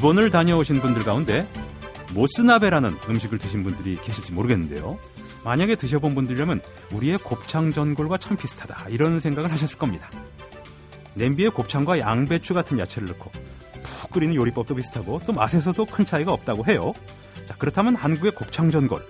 [0.00, 1.46] 일본을 다녀오신 분들 가운데
[2.14, 4.98] 모스나베라는 음식을 드신 분들이 계실지 모르겠는데요.
[5.44, 10.08] 만약에 드셔본 분들이라면 우리의 곱창 전골과 참 비슷하다 이런 생각을 하셨을 겁니다.
[11.12, 13.30] 냄비에 곱창과 양배추 같은 야채를 넣고
[13.82, 16.94] 푹 끓이는 요리법도 비슷하고 또 맛에서도 큰 차이가 없다고 해요.
[17.44, 19.06] 자 그렇다면 한국의 곱창 전골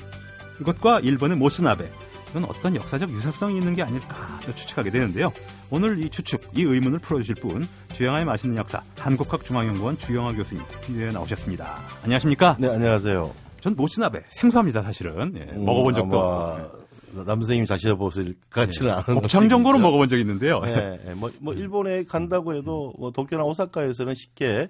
[0.61, 1.88] 이것과 일본의 모스나베
[2.31, 5.33] 이건 어떤 역사적 유사성이 있는 게 아닐까 추측하게 되는데요.
[5.71, 11.79] 오늘 이 추측, 이 의문을 풀어주실 분, 주영아의 맛있는 역사, 한국학중앙연구원 주영아 교수님 스튜디오에 나오셨습니다.
[12.03, 12.57] 안녕하십니까?
[12.59, 13.31] 네, 안녕하세요.
[13.61, 15.35] 전 모츠나베 생소합니다, 사실은.
[15.37, 16.81] 예, 음, 먹어본 적도 없고.
[17.12, 18.97] 남선생님 자신을 보실 같지는 네.
[18.97, 20.61] 않은 곱창 정도는 먹어본 적 있는데요.
[20.61, 21.14] 네, 네.
[21.14, 24.69] 뭐, 뭐 일본에 간다고 해도 뭐 도쿄나 오사카에서는 쉽게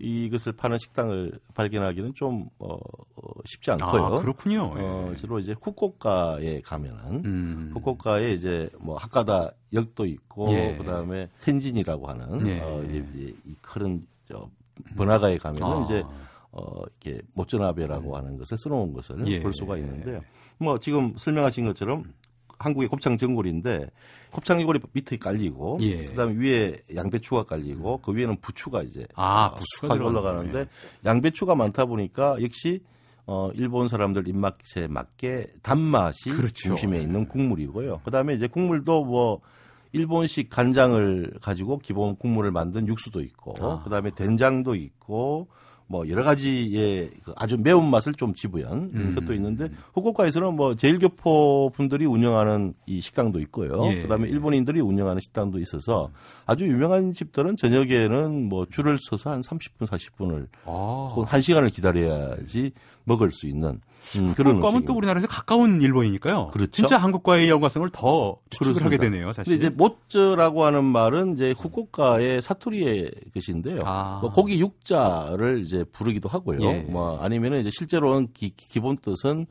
[0.00, 4.04] 이것을 파는 식당을 발견하기는 좀 어, 어, 쉽지 않고요.
[4.04, 4.72] 아, 그렇군요.
[4.74, 5.16] 어, 예.
[5.16, 7.70] 주로 이제 후쿠오카에 가면은 음.
[7.74, 10.76] 후쿠오카에 이제 뭐 하카다 역도 있고 예.
[10.76, 12.60] 그다음에 텐진이라고 하는 예.
[12.60, 13.04] 어, 이제
[13.44, 14.48] 이 큰 저,
[14.96, 15.82] 번화가에 가면은 아.
[15.84, 16.02] 이제
[16.52, 19.40] 어, 이렇게 모츠나베라고 하는 것을 써놓은 것을 예.
[19.40, 20.20] 볼 수가 있는데요.
[20.58, 22.04] 뭐 지금 설명하신 것처럼
[22.58, 23.88] 한국의 곱창 전골인데
[24.32, 26.06] 곱창 전골이 밑에 깔리고 예.
[26.06, 30.66] 그다음에 위에 양배추가 깔리고 그 위에는 부추가 이제 아 어, 부추가 올라가는데 예.
[31.04, 32.80] 양배추가 많다 보니까 역시
[33.26, 36.54] 어 일본 사람들 입맛에 맞게 단맛이 그렇죠.
[36.54, 38.00] 중심에 있는 국물이고요.
[38.04, 39.40] 그다음에 이제 국물도 뭐
[39.92, 43.82] 일본식 간장을 가지고 기본 국물을 만든 육수도 있고 아.
[43.84, 45.48] 그다음에 된장도 있고
[45.92, 49.14] 뭐 여러 가지의 그 아주 매운 맛을 좀 지부한 음.
[49.14, 53.86] 것도 있는데 후쿠오카에서는 뭐 제일교포 분들이 운영하는 이 식당도 있고요.
[53.92, 54.00] 예.
[54.00, 56.08] 그다음에 일본인들이 운영하는 식당도 있어서
[56.46, 61.14] 아주 유명한 집들은 저녁에는 뭐 줄을 서서 한 30분 40분을 아.
[61.14, 62.72] 1시간을 기다려야지
[63.04, 63.78] 먹을 수 있는
[64.16, 66.48] 음, 그런 후쿠오카는 또 우리나라에서 가까운 일본이니까요.
[66.52, 66.70] 그렇죠.
[66.70, 68.86] 진짜 한국과의 연관성을 더 추측을 그렇습니다.
[68.86, 69.54] 하게 되네요, 사실.
[69.54, 73.80] 근데 이제 모츠라고 하는 말은 이제 후쿠오카의 사투리의 것인데요.
[73.84, 74.18] 아.
[74.22, 76.58] 뭐 고기 육자를 이제 이제 부르기도 하고요.
[76.60, 76.80] 예.
[76.80, 79.46] 뭐 아니면은 이제 실제로는 기, 본 뜻은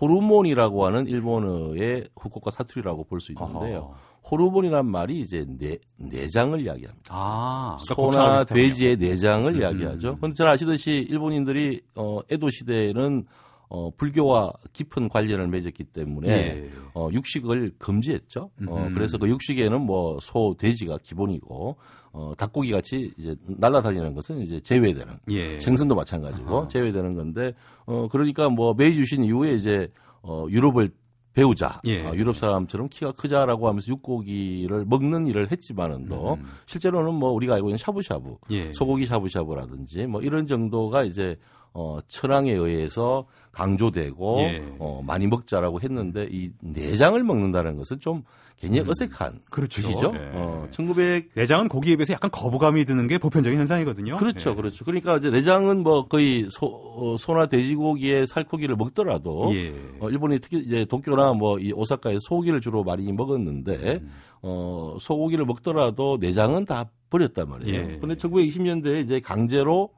[0.00, 3.90] 호르몬이라고 하는 일본어의 후쿠오카 사투리라고 볼 수 있는데요.
[3.92, 4.12] 아하.
[4.30, 7.08] 호르몬이란 말이 이제 내, 내장을 이야기합니다.
[7.08, 9.60] 아, 소나 돼지의 내장을 음.
[9.60, 10.18] 이야기하죠.
[10.20, 13.24] 근데 잘 아시듯이 일본인들이 어, 에도 시대에는
[13.74, 16.70] 어, 불교와 깊은 관련을 맺었기 때문에 예.
[16.92, 18.50] 어, 육식을 금지했죠.
[18.66, 21.76] 어, 그래서 그 육식에는 뭐 소, 돼지가 기본이고
[22.12, 25.58] 어, 닭고기 같이 이제 날아다니는 것은 이제 제외되는 예.
[25.58, 26.68] 생선도 마찬가지고 아하.
[26.68, 27.54] 제외되는 건데
[27.86, 29.88] 어, 그러니까 뭐 메이지 주신 이후에 이제
[30.20, 30.90] 어, 유럽을
[31.32, 31.80] 배우자.
[31.86, 32.04] 예.
[32.04, 36.44] 어, 유럽 사람처럼 키가 크자라고 하면서 육고기를 먹는 일을 했지만은도 음.
[36.66, 38.70] 실제로는 뭐 우리가 알고 있는 샤브샤브, 예.
[38.74, 41.38] 소고기 샤브샤브라든지 뭐 이런 정도가 이제
[41.74, 44.62] 어, 철학에 의해서 강조되고 예.
[44.78, 48.22] 어, 많이 먹자라고 했는데 이 내장을 먹는다는 것은 좀
[48.58, 48.90] 굉장히 음.
[48.90, 49.82] 어색한 그렇죠.
[49.82, 50.12] 뜻이죠.
[50.14, 50.30] 예.
[50.34, 54.16] 어, 1900 내장은 고기에 비해서 약간 거부감이 드는 게 보편적인 현상이거든요.
[54.16, 54.54] 그렇죠, 예.
[54.54, 54.84] 그렇죠.
[54.84, 59.74] 그러니까 이제 내장은 뭐 거의 소, 어, 소나 돼지고기의 살코기를 먹더라도 예.
[60.00, 64.10] 어, 일본이 특히 이제 도쿄나 뭐 이 오사카에 소고기를 주로 많이 먹었는데 음.
[64.42, 67.80] 어, 소고기를 먹더라도 내장은 다 버렸단 말이에요.
[67.80, 67.98] 예.
[67.98, 69.90] 근데 1920년대에 이제 강제로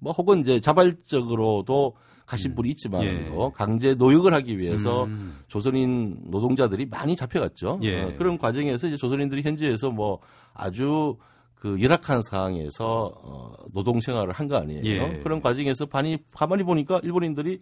[0.00, 1.94] 뭐 혹은 이제 자발적으로도
[2.26, 2.54] 가신 음.
[2.54, 3.30] 분이 있지만 예.
[3.54, 5.38] 강제 노역을 하기 위해서 음.
[5.48, 7.80] 조선인 노동자들이 많이 잡혀갔죠.
[7.82, 8.02] 예.
[8.02, 10.20] 어, 그런 과정에서 이제 조선인들이 현지에서 뭐
[10.54, 11.16] 아주
[11.56, 14.84] 그 열악한 상황에서 어, 노동 생활을 한 거 아니에요.
[14.84, 15.20] 예.
[15.22, 17.60] 그런 과정에서 반이 가만히 보니까 일본인들이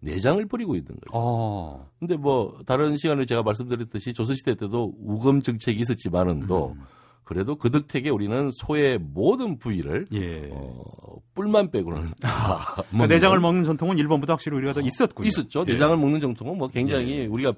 [0.00, 1.10] 내장을 버리고 있는 거죠.
[1.12, 1.88] 어.
[1.98, 6.82] 근데 뭐 다른 시간에 제가 말씀드렸듯이 조선시대 때도 우금 정책이 있었지만은도 음.
[7.24, 10.50] 그래도 그 덕택에 우리는 소의 모든 부위를 예.
[10.52, 15.26] 어, 뿔만 빼고는 다 그러니까 내장을 먹는 전통은 일본보다 확실히 우리가 더 있었군요.
[15.26, 15.64] 있었죠.
[15.66, 15.72] 예.
[15.72, 17.26] 내장을 먹는 전통은 뭐 굉장히 예.
[17.26, 17.54] 우리가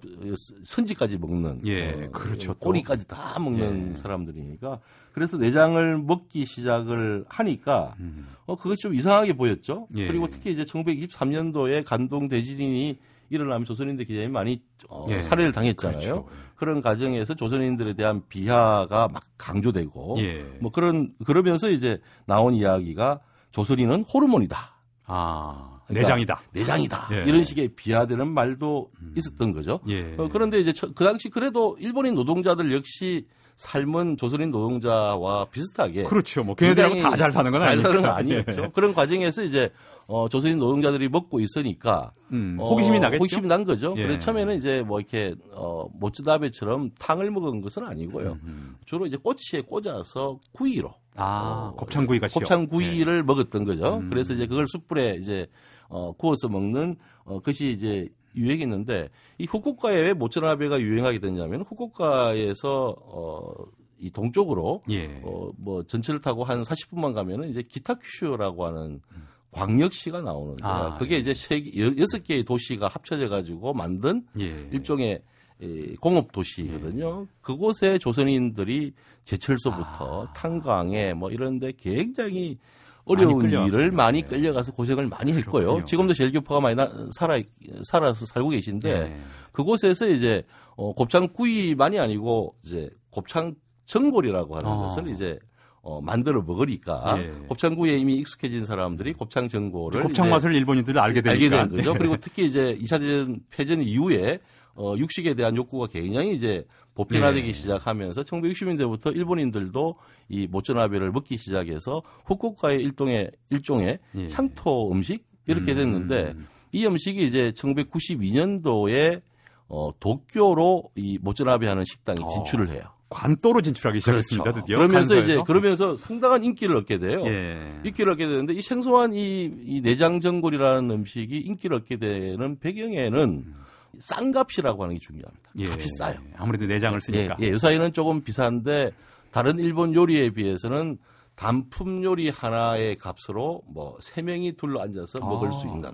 [0.65, 2.55] 선지까지 먹는 예, 어, 그렇죠.
[2.55, 3.97] 꼬리까지 다 먹는 예.
[3.97, 4.79] 사람들이니까
[5.11, 8.29] 그래서 내장을 먹기 시작을 하니까 음.
[8.47, 9.89] 어 그것이 좀 이상하게 보였죠.
[9.97, 10.07] 예.
[10.07, 12.99] 그리고 특히 이제 1923년도에 간동 대지진이
[13.31, 15.23] 일어나면 조선인들 굉장히 많이 어, 예.
[15.23, 15.99] 살해를 당했잖아요.
[15.99, 16.29] 그렇죠.
[16.55, 20.43] 그런 과정에서 조선인들에 대한 비하가 막 강조되고 예.
[20.61, 23.21] 뭐 그런 그러면서 이제 나온 이야기가
[23.53, 24.77] 조선인은 호르몬이다.
[25.07, 26.43] 아, 그러니까 내장이다.
[26.53, 27.09] 내장이다.
[27.13, 27.25] 예.
[27.27, 29.15] 이런 식의 비하되는 말도 음.
[29.17, 29.81] 있었던 거죠.
[29.89, 30.15] 예.
[30.19, 36.45] 어, 그런데 이제 그 당시 그래도 일본인 노동자들 역시 삶은 조선인 노동자와 비슷하게 그렇죠.
[36.45, 37.83] 뭐 걔네들하고 다 잘 사는 건 아니죠.
[37.83, 38.63] 잘 사는 건 아니었죠.
[38.65, 38.71] 예.
[38.75, 39.71] 그런 과정에서 이제
[40.07, 43.19] 어, 조선인 노동자들이 먹고 있으니까 음, 어, 호기심이 나겠죠.
[43.19, 43.95] 호기심이 난 거죠.
[43.97, 44.03] 예.
[44.03, 48.33] 그래서 처음에는 이제 뭐 이렇게 어, 모츠다베처럼 탕을 먹은 것은 아니고요.
[48.33, 48.77] 음, 음.
[48.85, 53.23] 주로 이제 꼬치에 꽂아서 구이로 아, 어, 곱창구이가 곱창구이를 예.
[53.23, 53.97] 먹었던 거죠.
[53.97, 54.11] 음.
[54.11, 55.47] 그래서 이제 그걸 숯불에 이제
[55.89, 58.07] 어, 구워서 먹는 어, 그것이 이제
[58.37, 63.55] 유행했는데 이 후쿠오카에 왜 모츠나베가 유행하게 됐냐면 후쿠오카에서 어,
[63.99, 65.21] 이 동쪽으로 예.
[65.25, 69.29] 어, 뭐 전철을 타고 한 40분만 가면은 이제 기타큐슈라고 하는 음.
[69.53, 71.19] 광역시가 나오는데 아, 그게 예.
[71.19, 71.63] 이제 세
[71.99, 74.69] 여섯 개의 도시가 합쳐져 가지고 만든 예.
[74.71, 75.23] 일종의
[75.61, 77.23] 이 공업 도시거든요.
[77.23, 77.35] 예.
[77.41, 78.93] 그곳에 조선인들이
[79.25, 80.33] 제철소부터 아.
[80.35, 82.59] 탄광에 뭐 이런데 굉장히
[83.07, 84.29] 어려운 많이 일을 많이 네.
[84.29, 85.63] 끌려가서 고생을 많이 했고요.
[85.63, 85.85] 그렇군요.
[85.85, 87.41] 지금도 제일교포가 많이 나, 살아
[87.85, 89.21] 살아서 살고 계신데 네.
[89.53, 90.43] 그곳에서 이제
[90.77, 93.55] 어, 곱창구이만이 아니고 이제 곱창
[93.87, 94.89] 전골이라고 하는 어.
[94.89, 95.39] 것을 이제
[95.83, 97.31] 어, 만들어 먹으니까 예.
[97.47, 101.95] 곱창구이에 이미 익숙해진 사람들이 곱창 전골을 곱창 맛을 일본인들이 알게 되니까 알게 된 거죠.
[101.95, 104.41] 그리고 특히 이제 2차 대전 패전 이후에
[104.75, 106.67] 어, 육식에 대한 욕구가 굉장히 이제
[106.97, 107.53] 보편화되기 네.
[107.53, 109.95] 시작하면서 1960년대부터 일본인들도
[110.31, 114.29] 이 모쩌나베를 먹기 시작해서 후쿠오카의 일종의 일종의 예.
[114.33, 115.77] 향토 음식 이렇게 음.
[115.77, 116.49] 됐는데 음.
[116.73, 119.21] 이 음식이 이제 1992년도에
[119.69, 122.29] 어, 도쿄로 이 모쩌나베 하는 식당이 어.
[122.29, 122.83] 진출을 해요.
[123.09, 124.51] 관도로 진출하기 시작했습니다.
[124.51, 124.61] 그렇죠.
[124.61, 125.33] 드디어 그러면서 간서에서.
[125.33, 127.23] 이제 그러면서 상당한 인기를 얻게 돼요.
[127.27, 127.81] 예.
[127.85, 133.55] 인기를 얻게 되는데 이 생소한 이, 이 내장전골이라는 음식이 인기를 얻게 되는 배경에는 음.
[134.01, 135.51] 싼 값이라고 하는 게 중요합니다.
[135.59, 135.69] 예.
[135.69, 136.19] 값이 싸요.
[136.37, 137.37] 아무래도 내장을 쓰니까.
[137.41, 137.51] 예, 예.
[137.51, 138.93] 요사이는 조금 비싼데
[139.31, 140.99] 다른 일본 요리에 비해서는
[141.35, 145.27] 단품 요리 하나의 값으로 뭐 세 명이 둘러 앉아서 아.
[145.27, 145.91] 먹을 수 있는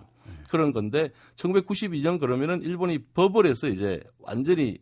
[0.49, 2.99] 그런 건데 1992년 그러면은 일본이
[3.47, 4.79] 해서 이제 완전히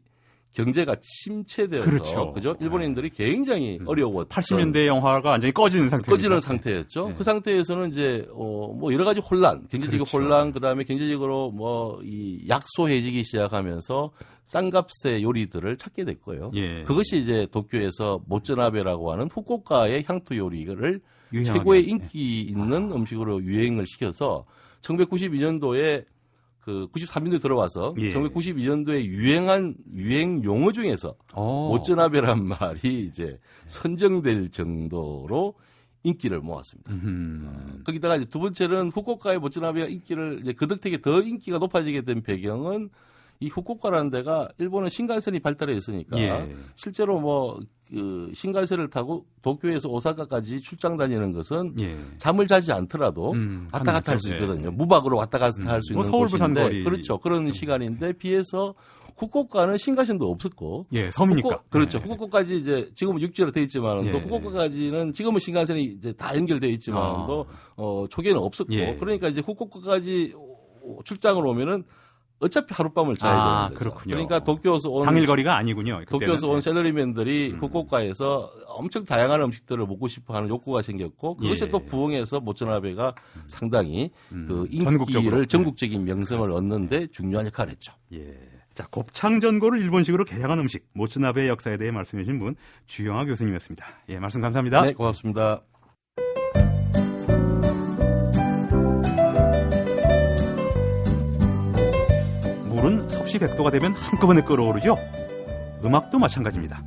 [0.53, 2.33] 경제가 침체되어서 그렇죠.
[2.33, 2.57] 그죠?
[2.61, 3.25] 일본인들이 네.
[3.25, 3.87] 굉장히 음.
[3.87, 7.09] 어려웠 80년대 영화가 완전히 꺼지는 상태 꺼지는 상태였죠.
[7.09, 7.15] 네.
[7.17, 10.19] 그 상태에서는 이제 어뭐 여러 가지 혼란, 경제적 그렇죠.
[10.19, 14.11] 혼란 그다음에 경제적으로 뭐 이 약소해지기 시작하면서
[14.45, 16.51] 싼값의 요리들을 찾게 됐고요.
[16.55, 16.83] 예.
[16.85, 21.01] 그것이 이제 도쿄에서 모쩌나베라고 하는 후쿠오카의 향토 요리를
[21.33, 21.59] 유행하게.
[21.59, 22.97] 최고의 인기 있는 아.
[22.97, 24.45] 음식으로 유행을 시켜서
[24.83, 26.05] 1992년도에
[26.61, 28.13] 그 93년도에 들어와서 예.
[28.13, 31.41] 1992년도에 유행한 유행 용어 중에서 오.
[31.41, 31.71] 어.
[32.37, 35.55] 말이 이제 선정될 정도로
[36.03, 36.93] 인기를 모았습니다.
[36.93, 42.91] 어, 거기다가 이제 두 번째는 후쿠오카의 모츠나베가 인기를 이제 그덕택에 더 인기가 높아지게 된 배경은
[43.41, 46.55] 이 후쿠오카라는 데가 일본은 신간선이 발달해 있으니까 예.
[46.75, 47.59] 실제로 뭐
[47.91, 51.99] 그 신간선을 타고 도쿄에서 오사카까지 출장 다니는 것은 예.
[52.19, 54.67] 잠을 자지 않더라도 음, 왔다 갔다 할 수 있거든요.
[54.67, 54.71] 예.
[54.71, 55.69] 무박으로 왔다 갔다 음.
[55.69, 57.19] 할수 뭐 있는 뭐 서울 부산 거리 그렇죠.
[57.19, 57.53] 그런 음.
[57.53, 58.75] 시간인데 비해서
[59.19, 62.05] 후쿠오카는 신가신도 없었고 예 섬이니까 후쿠, 그렇죠 네.
[62.05, 64.13] 후쿠오카까지 이제 지금은 육지로 돼 있지만 예.
[64.13, 67.73] 후쿠오카까지는 지금은 신간선이 이제 다 연결돼 있지만도 아.
[67.77, 68.97] 어 초기에는 없었고 예.
[68.99, 70.35] 그러니까 이제 후쿠오카까지
[71.05, 71.85] 출장을 오면은
[72.41, 73.79] 어차피 하룻밤을 자야 아, 되는 거죠.
[73.79, 74.15] 그렇군요.
[74.15, 76.03] 그러니까 도쿄에서 온 당일 거리가 아니군요.
[76.09, 76.61] 도쿄에서 온 네.
[76.63, 77.59] 셀러리맨들이 음.
[77.61, 81.69] 후쿠오카에서 엄청 다양한 음식들을 먹고 싶어하는 욕구가 생겼고 그것이 예.
[81.69, 83.43] 또 부흥해서 모츠나베가 음.
[83.47, 84.47] 상당히 음.
[84.49, 85.47] 그 인기를 전국적으로.
[85.47, 86.55] 전국적인 명성을 네.
[86.55, 87.93] 얻는데 중요한 역할을 했죠.
[88.15, 88.39] 예.
[88.73, 93.85] 자, 곱창전골을 일본식으로 개량한 음식 모츠나베의 역사에 대해 말씀해 주신 분 주영아 교수님이었습니다.
[94.09, 94.83] 예, 말씀 감사합니다.
[94.83, 95.63] 네, 고맙습니다.
[103.31, 104.97] 섭씨 100도가 되면 한꺼번에 끓어오르죠.
[105.85, 106.83] 음악도 마찬가지입니다.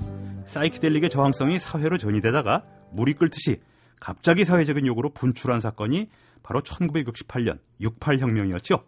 [0.46, 3.62] 사이키델릭의 저항성이 사회로 전이되다가 물이 끓듯이
[4.00, 6.10] 갑자기 사회적인 요구로 분출한 사건이
[6.44, 8.84] 바로 1968년 68혁명이었죠.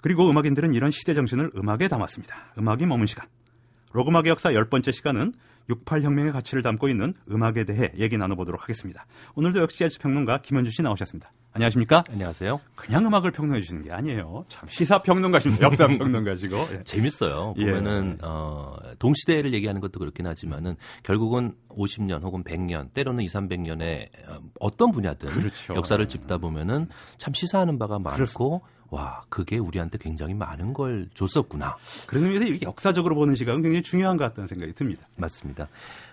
[0.00, 2.52] 그리고 음악인들은 이런 시대 정신을 음악에 담았습니다.
[2.56, 3.26] 음악이 머문 시간.
[3.92, 5.32] 로그마의 역사 열 번째 시간은
[5.70, 9.06] 68혁명의 가치를 담고 있는 음악에 대해 얘기 나눠보도록 하겠습니다.
[9.34, 11.32] 오늘도 역시 재즈 평론가 김현주 씨 나오셨습니다.
[11.58, 12.04] 안녕하십니까?
[12.08, 12.60] 안녕하세요.
[12.76, 14.44] 그냥 음악을 평론해 주시는 게 아니에요.
[14.46, 15.64] 참 시사 평론가십니다.
[15.66, 16.56] 역사 평론가시고.
[16.72, 16.84] 예.
[16.84, 17.54] 재밌어요.
[17.56, 17.64] 예.
[17.64, 18.26] 보면은 예.
[18.26, 24.92] 어, 동시대를 얘기하는 것도 그렇긴 하지만은 결국은 50년 혹은 100년 때로는 2, 300년의 어, 어떤
[24.92, 25.74] 분야든 그렇죠.
[25.74, 28.66] 역사를 짚다 보면은 참 시사하는 바가 많고 그렇습니다.
[28.90, 31.76] 와, 그게 우리한테 굉장히 많은 걸 줬었구나.
[32.06, 35.06] 그런 의미에서 이렇게 역사적으로 보는 시각은 굉장히 중요한 것 같다는 생각이 듭니다.
[35.16, 35.68] 맞습니다.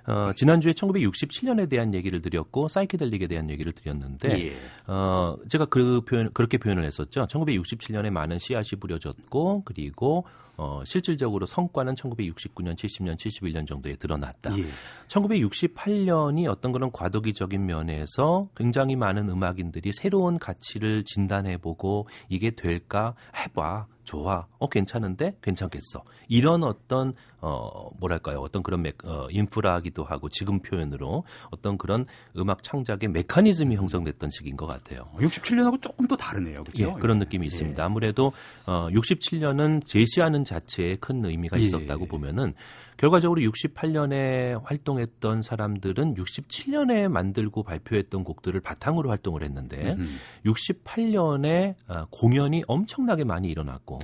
[0.07, 4.57] 어, 지난주에 1967년에 대한 얘기를 드렸고 사이키델릭에 대한 얘기를 드렸는데 예.
[4.88, 7.25] 어, 제가 그 표현 그렇게 표현을 했었죠.
[7.27, 10.25] 1967년에 많은 씨앗이 부려졌고 그리고
[10.58, 14.58] 어, 실질적으로 성과는 1969년, 70년, 71년 정도에 드러났다.
[14.58, 14.65] 예.
[15.08, 23.88] 1968년이 어떤 그런 과도기적인 면에서 굉장히 많은 음악인들이 새로운 가치를 진단해보고 이게 될까 해봐.
[24.06, 26.04] 좋아, 어 괜찮은데 괜찮겠어.
[26.28, 32.06] 이런 어떤 어 뭐랄까요, 어떤 그런 메, 어, 인프라기도 하고 지금 표현으로 어떤 그런
[32.38, 35.10] 음악 창작의 메커니즘이 형성됐던 시기인 것 같아요.
[35.18, 36.94] 67년하고 조금 또 다르네요, 그렇죠?
[36.96, 37.48] 예, 그런 느낌이 예.
[37.48, 37.84] 있습니다.
[37.84, 38.32] 아무래도
[38.65, 41.63] 어 67년은 제시하는 자체에 큰 의미가 예.
[41.63, 42.08] 있었다고 예.
[42.08, 42.54] 보면은
[42.98, 50.08] 결과적으로 68년에 활동했던 사람들은 67년에 만들고 발표했던 곡들을 바탕으로 활동을 했는데 음흠.
[50.46, 53.94] 68년에 아, 공연이 엄청나게 많이 일어났고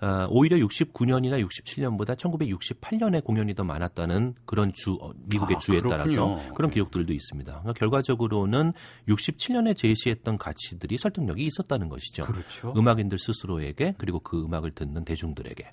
[0.00, 6.36] 아, 오히려 69년이나 67년보다 1968년에 공연이 더 많았다는 그런 주 어, 미국의 아, 주에 그렇군요.
[6.36, 7.50] 따라서 그런 기록들도 있습니다.
[7.52, 8.72] 그러니까 결과적으로는
[9.08, 12.24] 67년에 제시했던 가치들이 설득력이 있었다는 것이죠.
[12.26, 12.74] 그렇죠.
[12.76, 15.70] 음악인들 스스로에게 그리고 그 음악을 듣는 대중들에게.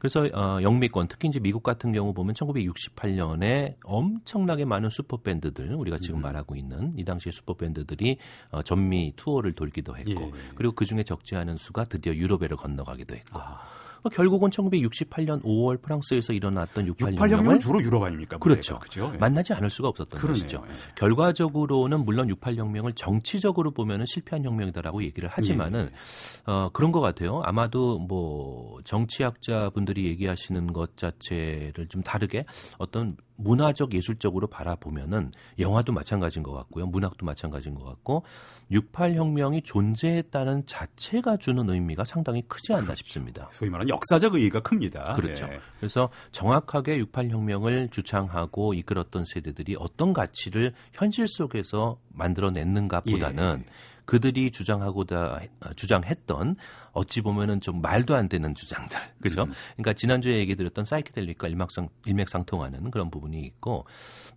[0.00, 5.98] 그래서 어, 영미권 특히 이제 미국 같은 경우 보면 1968년에 엄청나게 많은 슈퍼 밴드들 우리가
[5.98, 6.22] 지금 음.
[6.22, 8.16] 말하고 있는 이 당시의 슈퍼 밴드들이
[8.50, 10.32] 어, 전미 투어를 돌기도 했고 예.
[10.54, 13.38] 그리고 그 중에 적지 않은 수가 드디어 유럽에를 건너가기도 했고.
[13.38, 13.60] 아.
[14.02, 18.38] 뭐 결국은 1968년 5월 프랑스에서 일어났던 68혁명은 주로 유럽 아닙니까?
[18.38, 18.78] 그렇죠.
[18.78, 19.12] 그렇죠?
[19.18, 20.42] 만나지 않을 수가 없었던 그러네요.
[20.42, 20.64] 것이죠.
[20.66, 20.72] 예.
[20.96, 26.50] 결과적으로는 물론 68혁명을 정치적으로 보면은 실패한 혁명이다라고 얘기를 하지만은 예.
[26.50, 27.42] 어, 그런 것 같아요.
[27.44, 32.44] 아마도 뭐 정치학자 분들이 얘기하시는 것 자체를 좀 다르게
[32.78, 36.86] 어떤 문화적 예술적으로 바라보면은 영화도 마찬가지인 것 같고요.
[36.86, 38.24] 문학도 마찬가지인 것 같고
[38.70, 42.98] 68 혁명이 존재했다는 자체가 주는 의미가 상당히 크지 않나 그렇죠.
[42.98, 43.48] 싶습니다.
[43.52, 45.14] 소위 말하는 역사적 의의가 큽니다.
[45.14, 45.46] 그렇죠.
[45.46, 45.60] 네.
[45.78, 53.72] 그래서 정확하게 68혁명을 주창하고 이끌었던 세대들이 어떤 가치를 현실 속에서 만들어냈는가 보다는 예.
[54.10, 55.40] 그들이 주장하고다
[55.76, 56.56] 주장했던
[56.90, 59.44] 어찌 보면은 좀 말도 안 되는 주장들, 그죠?
[59.44, 59.52] 음.
[59.76, 63.86] 그러니까 지난주에 얘기 드렸던 사이키델릭과 일맥상 일맥상통하는 그런 부분이 있고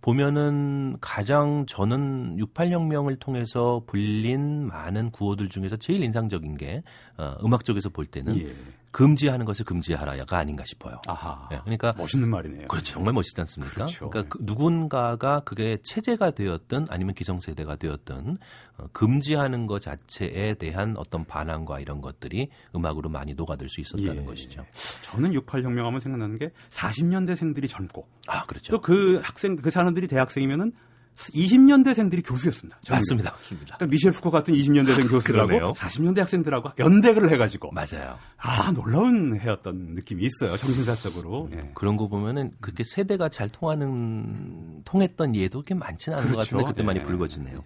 [0.00, 6.84] 보면은 가장 저는 68혁명을 통해서 불린 많은 구호들 중에서 제일 인상적인 게
[7.16, 8.54] 어, 음악 쪽에서 볼 때는 예.
[8.94, 11.00] 금지하는 것을 금지하라가 아닌가 싶어요.
[11.08, 11.48] 아하.
[11.50, 12.68] 네, 그러니까 멋있는 말이네요.
[12.68, 12.94] 그렇죠.
[12.94, 13.74] 정말 멋있지 않습니까?
[13.74, 14.08] 그렇죠.
[14.08, 18.38] 그러니까 그 누군가가 그게 체제가 되었든 아니면 기성세대가 되었든
[18.76, 24.24] 어, 금지하는 것 자체에 대한 어떤 반항과 이런 것들이 음악으로 많이 녹아들 수 있었다는 예.
[24.24, 24.64] 것이죠.
[25.02, 28.70] 저는 68혁명 하면 생각나는 게 40년대생들이 젊고 아, 그렇죠.
[28.70, 30.70] 또 그 학생 그 사람들이 대학생이면은
[31.16, 32.78] 20년대생들이 교수였습니다.
[32.90, 33.30] 맞습니다.
[33.32, 33.76] 맞습니다.
[33.76, 38.18] 그러니까 미셸 푸코 같은 20년대생 교수들하고 40년대 학생들하고 연대를 해가지고 맞아요.
[38.36, 40.56] 아 놀라운 해였던 느낌이 있어요.
[40.56, 41.48] 정신사적으로.
[41.52, 41.70] 음, 예.
[41.74, 46.56] 그런 거 보면은 그렇게 세대가 잘 통하는 통했던 예도 꽤 많지는 않은 그렇죠.
[46.56, 46.86] 것 같은데 그때 예.
[46.86, 47.62] 많이 불거지네요.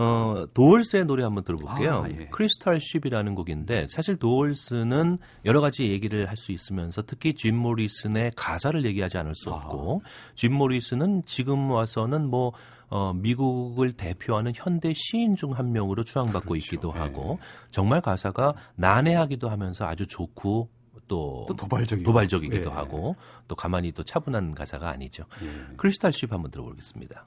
[0.00, 2.04] 어, 도올스의 노래 한번 들어볼게요.
[2.04, 2.28] 아, 예.
[2.30, 8.84] 크리스탈 쉽이라는 곡인데 사실 도올스는 여러 가지 얘기를 할 수 있으면서 특히 짐 모리슨의 가사를
[8.86, 10.08] 얘기하지 않을 수 없고 아.
[10.36, 12.52] 짐 모리슨은 지금 와서는 뭐
[12.90, 16.56] 어, 미국을 대표하는 현대 시인 중 한 명으로 추앙받고 그렇죠.
[16.56, 16.98] 있기도 예.
[17.00, 17.38] 하고
[17.70, 20.68] 정말 가사가 난해하기도 하면서 아주 좋고
[21.08, 22.06] 또, 또 도발적이고.
[22.10, 22.74] 도발적이기도 예.
[22.74, 23.16] 하고
[23.46, 25.24] 또 가만히 또 차분한 가사가 아니죠.
[25.42, 25.50] 예.
[25.76, 27.26] 크리스탈 쉽 한번 들어보겠습니다.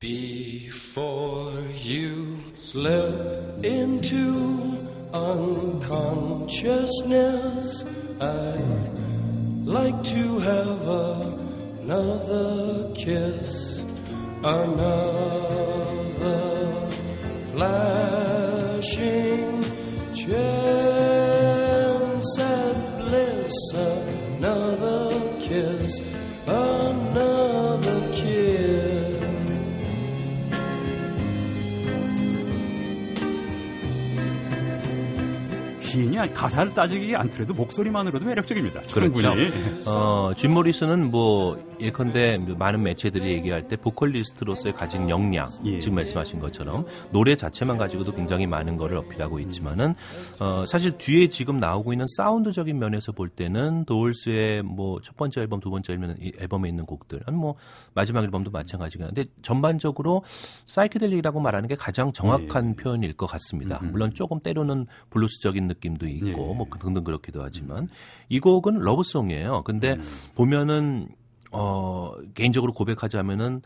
[0.00, 1.52] Before
[1.84, 4.78] you slip into
[5.12, 7.84] unconsciousness,
[8.20, 10.82] I'd like to have
[11.82, 13.69] another kiss,
[14.42, 16.30] another
[17.52, 18.82] flashing
[20.14, 21.18] chance
[22.38, 23.52] at bliss,
[36.20, 38.80] 시인의 가사를 따지기 않더라도 목소리만으로도 매력적입니다.
[38.82, 39.32] 그렇죠.
[39.90, 45.78] 어, 짐 모리슨은 뭐 예컨대 많은 매체들이 얘기할 때 보컬리스트로서의 가진 역량, 예.
[45.78, 49.94] 지금 말씀하신 것처럼 노래 자체만 가지고도 굉장히 많은 거를 어필하고 있지만은
[50.40, 55.60] 어, 사실 뒤에 지금 나오고 있는 사운드적인 면에서 볼 때는 도어스의 뭐 첫 번째 앨범,
[55.60, 57.56] 두 번째 앨범, 앨범에 있는 곡들, 뭐
[57.94, 60.24] 마지막 앨범도 마찬가지가 근데 전반적으로
[60.66, 62.82] 사이키델릭이라고 말하는 게 가장 정확한 예.
[62.82, 63.78] 표현일 것 같습니다.
[63.82, 63.92] 음.
[63.92, 66.34] 물론 조금 때로는 블루스적인 느낌 느낌도 있고 예.
[66.34, 67.88] 뭐 등등 그렇기도 하지만
[68.28, 69.62] 이 곡은 love song이에요.
[69.64, 70.04] 근데 음.
[70.34, 71.08] 보면은
[71.52, 73.62] 어 개인적으로 고백하자면은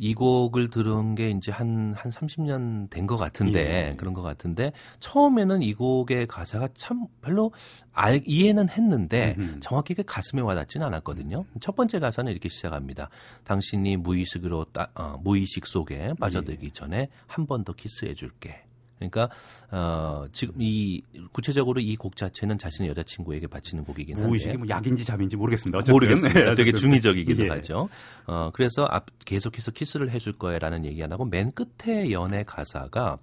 [0.00, 3.96] 이 곡을 들은 게 이제 한, 한 30년 된 것 같은데, 예.
[3.96, 4.70] 그런 것 같은데,
[5.00, 7.50] 처음에는 이 곡의 가사가 참 별로
[7.92, 9.58] 알, 이해는 했는데, 음흠.
[9.60, 11.44] 정확히 그 가슴에 와닿지는 않았거든요.
[11.60, 13.08] 첫 번째 가사는 이렇게 시작합니다.
[13.42, 16.70] 당신이 무의식으로, 따, 어, 무의식 속에 빠져들기 예.
[16.70, 18.62] 전에 한 번 더 키스해 줄게.
[18.98, 19.28] 그러니까
[19.70, 25.04] 어 지금 이 구체적으로 이 곡 자체는 자신의 여자친구에게 바치는 곡이긴 한데 무의식이 뭐 약인지
[25.04, 25.78] 잠인지 모르겠습니다.
[25.78, 25.94] 어쨌든.
[25.94, 26.40] 모르겠습니다.
[26.40, 27.48] 네, 되게 중의적이기도 예.
[27.48, 27.88] 하죠.
[28.26, 33.18] 어 그래서 앞 계속해서 키스를 해줄 거야라는 얘기 안 하고 맨 끝에 연애 가사가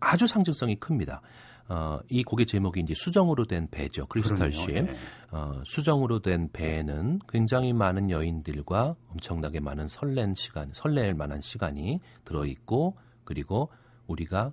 [0.00, 1.20] 아주 상징성이 큽니다.
[1.68, 4.06] 어, 이 곡의 제목이 이제 수정으로 된 배죠.
[4.06, 4.70] 크리스탈 십.
[4.70, 4.96] 예.
[5.30, 12.96] 어, 수정으로 된 배에는 굉장히 많은 여인들과 엄청나게 많은 설렌 시간, 설렐 만한 시간이 들어있고,
[13.22, 13.70] 그리고
[14.08, 14.50] 우리가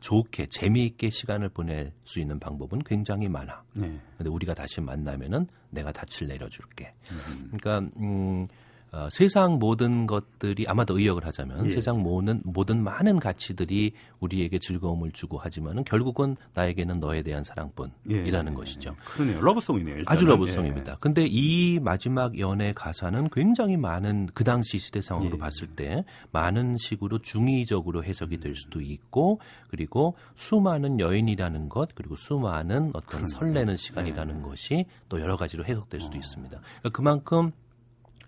[0.00, 3.62] 좋게 재미있게 시간을 보낼 수 있는 방법은 굉장히 많아.
[3.74, 3.98] 네.
[4.16, 6.92] 근데 우리가 다시 만나면은 내가 닻을 내려줄게.
[7.12, 7.50] 음.
[7.52, 8.48] 그러니까 음
[8.92, 11.70] 어, 세상 모든 것들이 아마도 의역을 하자면 예.
[11.70, 18.56] 세상 모든 모든 많은 가치들이 우리에게 즐거움을 주고 하지만은 결국은 나에게는 너에 대한 사랑뿐이라는 예.
[18.56, 18.96] 것이죠.
[19.04, 19.40] 그러네요.
[19.40, 19.98] 러브송이네요.
[19.98, 20.16] 일단은.
[20.16, 20.92] 아주 러브송입니다.
[20.92, 20.96] 예.
[21.00, 25.38] 근데 이 마지막 연애 가사는 굉장히 많은 그 당시 시대 상황으로 예.
[25.38, 29.38] 봤을 때 많은 식으로 중의적으로 해석이 될 수도 있고
[29.68, 33.28] 그리고 수많은 여인이라는 것 그리고 수많은 어떤 그러네요.
[33.28, 34.42] 설레는 시간이라는 예.
[34.42, 36.18] 것이 또 여러 가지로 해석될 수도 어.
[36.18, 36.58] 있습니다.
[36.60, 37.52] 그러니까 그만큼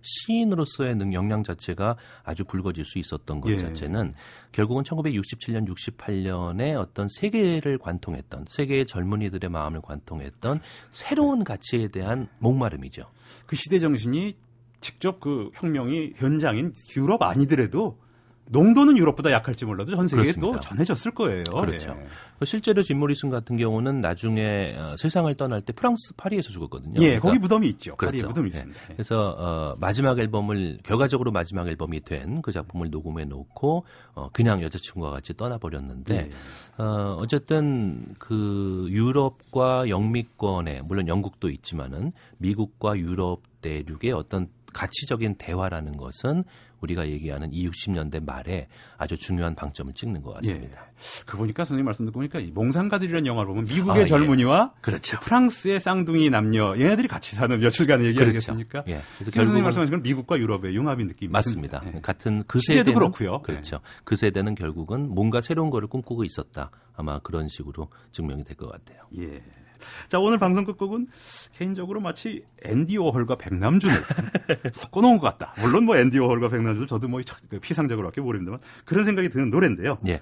[0.03, 3.57] 시인으로서의 능 역량 자체가 아주 굵어질 수 있었던 것 예.
[3.57, 4.15] 자체는
[4.53, 13.05] 결국은 1967년, 68년에 어떤 세계를 관통했던 세계의 젊은이들의 마음을 관통했던 새로운 가치에 대한 목마름이죠.
[13.47, 14.37] 그 시대 정신이
[14.81, 18.02] 직접 그 혁명이 현장인 유럽 아니더라도
[18.53, 20.53] 농도는 유럽보다 약할지 몰라도 전 세계에 그렇습니다.
[20.53, 21.45] 또 전해졌을 거예요.
[21.45, 21.97] 그렇죠.
[21.99, 22.07] 예.
[22.45, 26.95] 실제로 짐 모리슨 같은 경우는 나중에 어, 세상을 떠날 때 프랑스 파리에서 죽었거든요.
[26.97, 27.95] 예, 그러니까, 거기 무덤이 있죠.
[27.97, 28.17] 그렇죠.
[28.17, 28.49] 파리에 무덤이 예.
[28.49, 28.81] 있습니다.
[28.91, 28.95] 예.
[28.95, 33.85] 그래서 어, 마지막 앨범을 결과적으로 마지막 앨범이 된 그 작품을 녹음해 놓고
[34.15, 36.83] 어, 그냥 여자친구와 같이 떠나버렸는데 예.
[36.83, 46.45] 어, 어쨌든 그 유럽과 영미권에 물론 영국도 있지만은 미국과 유럽 대륙의 어떤 가치적인 대화라는 것은
[46.83, 48.69] 우리가 얘기하는 이 60년대 말에
[48.99, 50.81] 아주 중요한 방점을 찍는 것 같습니다.
[50.83, 51.23] 예.
[51.27, 54.81] 그 보니까 선생님 말씀 듣고 보니까 몽상가들이라는 영화를 보면 미국의 아, 젊은이와 예.
[54.81, 55.19] 그렇죠.
[55.21, 58.25] 프랑스의 쌍둥이 남녀 얘네들이 같이 사는 며칠간 얘기 그렇죠.
[58.31, 58.85] 아니겠습니까?
[58.89, 59.01] 예.
[59.19, 61.83] 그래서 결국 말씀하신 건 미국과 유럽의 융합인 느낌이 맞습니다.
[61.87, 62.01] 예.
[62.01, 63.43] 같은 그 세대는 그렇고요.
[63.43, 63.81] 그렇죠.
[64.05, 66.71] 그 세대는 결국은 뭔가 새로운 거를 꿈꾸고 있었다.
[66.95, 69.01] 아마 그런 식으로 증명이 될 것 같아요.
[69.19, 69.43] 예.
[70.09, 71.09] 자, 오늘 방송 끝곡은
[71.57, 73.97] 개인적으로 마치 앤디 워홀과 백남준을
[74.73, 75.55] 섞어놓은 것 같다.
[75.61, 77.21] 물론 뭐 앤디 워홀과 백남준 저도 뭐
[77.61, 79.99] 피상적으로밖에 모릅니다만 그런 생각이 드는 노래인데요.
[80.07, 80.21] 예.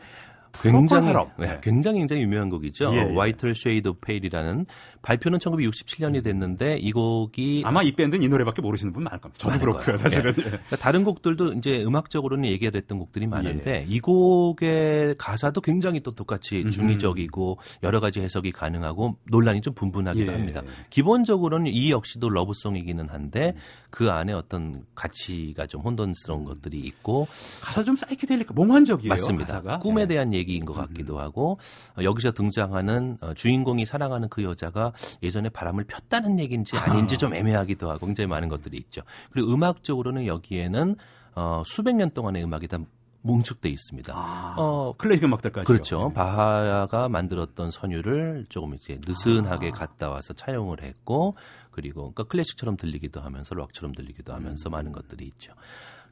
[0.53, 2.93] 굉장히 네, 굉장히 굉장히 유명한 곡이죠.
[2.93, 3.03] 예, 예.
[3.03, 4.67] Whiter Shade of Pale이라는
[5.03, 9.39] 발표는 1967년이 됐는데 이 곡이 아마 이 밴드는 이 노래밖에 모르시는 분 많을 겁니다.
[9.39, 10.35] 저도 그렇고요, 사실은.
[10.39, 10.43] 예.
[10.43, 13.87] 그러니까 다른 곡들도 이제 음악적으로는 얘기가 됐던 곡들이 많은데 예.
[13.89, 16.71] 이 곡의 가사도 굉장히 또 똑같이 음.
[16.71, 20.37] 중의적이고 여러 가지 해석이 가능하고 논란이 좀 분분하기도 예.
[20.37, 20.63] 합니다.
[20.91, 23.55] 기본적으로는 이 역시도 love song이기는 한데
[23.91, 27.27] 그 안에 어떤 가치가 좀 혼돈스러운 것들이 있고
[27.63, 29.09] 가사 좀 사이키델릭 몽환적이에요.
[29.09, 29.47] 맞습니다.
[29.47, 29.79] 가사가?
[29.79, 30.07] 꿈에 예.
[30.07, 31.21] 대한 얘기 인 것 같기도 음.
[31.21, 31.59] 하고
[31.99, 37.91] 어, 여기서 등장하는 어, 주인공이 사랑하는 그 여자가 예전에 바람을 폈다는 얘기인지 아닌지 좀 애매하기도
[37.91, 39.03] 하고 굉장히 많은 것들이 있죠.
[39.31, 40.97] 그리고 음악적으로는 여기에는
[41.35, 42.79] 어, 수백 년 동안의 음악이 다
[43.23, 44.15] 응축돼 있습니다.
[44.17, 46.09] 아, 어, 클래식 음악들까지 그렇죠.
[46.09, 46.15] 네.
[46.15, 49.73] 바하가 만들었던 선율을 조금 이제 느슨하게 아.
[49.73, 51.37] 갖다 와서 차용을 했고
[51.71, 54.73] 그리고 그러니까 클래식처럼 들리기도 하면서 락처럼 들리기도 하면서 음.
[54.73, 55.53] 많은 것들이 있죠.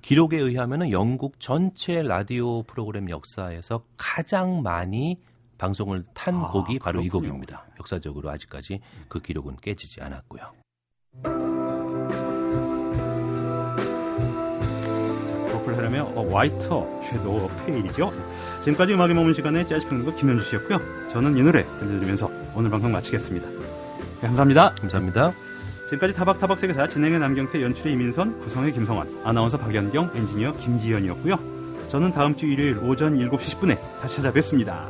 [0.02, 5.18] 기록에 의하면은 영국 전체 라디오 프로그램 역사에서 가장 많이
[5.58, 7.06] 방송을 탄 아, 곡이 바로 그렇군요.
[7.06, 7.66] 이 곡입니다.
[7.80, 10.42] 역사적으로 아직까지 그 기록은 깨지지 않았고요.
[15.64, 18.12] Procol Harum의 어, Whiter Shade of Pale이죠.
[18.62, 21.08] 지금까지 음악이 머문 시간에 재즈 평론가 김현주 씨였고요.
[21.08, 23.48] 저는 이 노래 들려드리면서 오늘 방송 마치겠습니다.
[23.48, 24.70] 네, 감사합니다.
[24.80, 25.47] 감사합니다.
[25.88, 31.38] 지금까지 타박타박 세계사 진행의 남경태 연출의 이민선 구성의 김성환 아나운서 박연경 엔지니어 김지연이었고요.
[31.88, 34.86] 저는 다음 주 일요일 오전 7시 10분에 다시 찾아뵙습니다.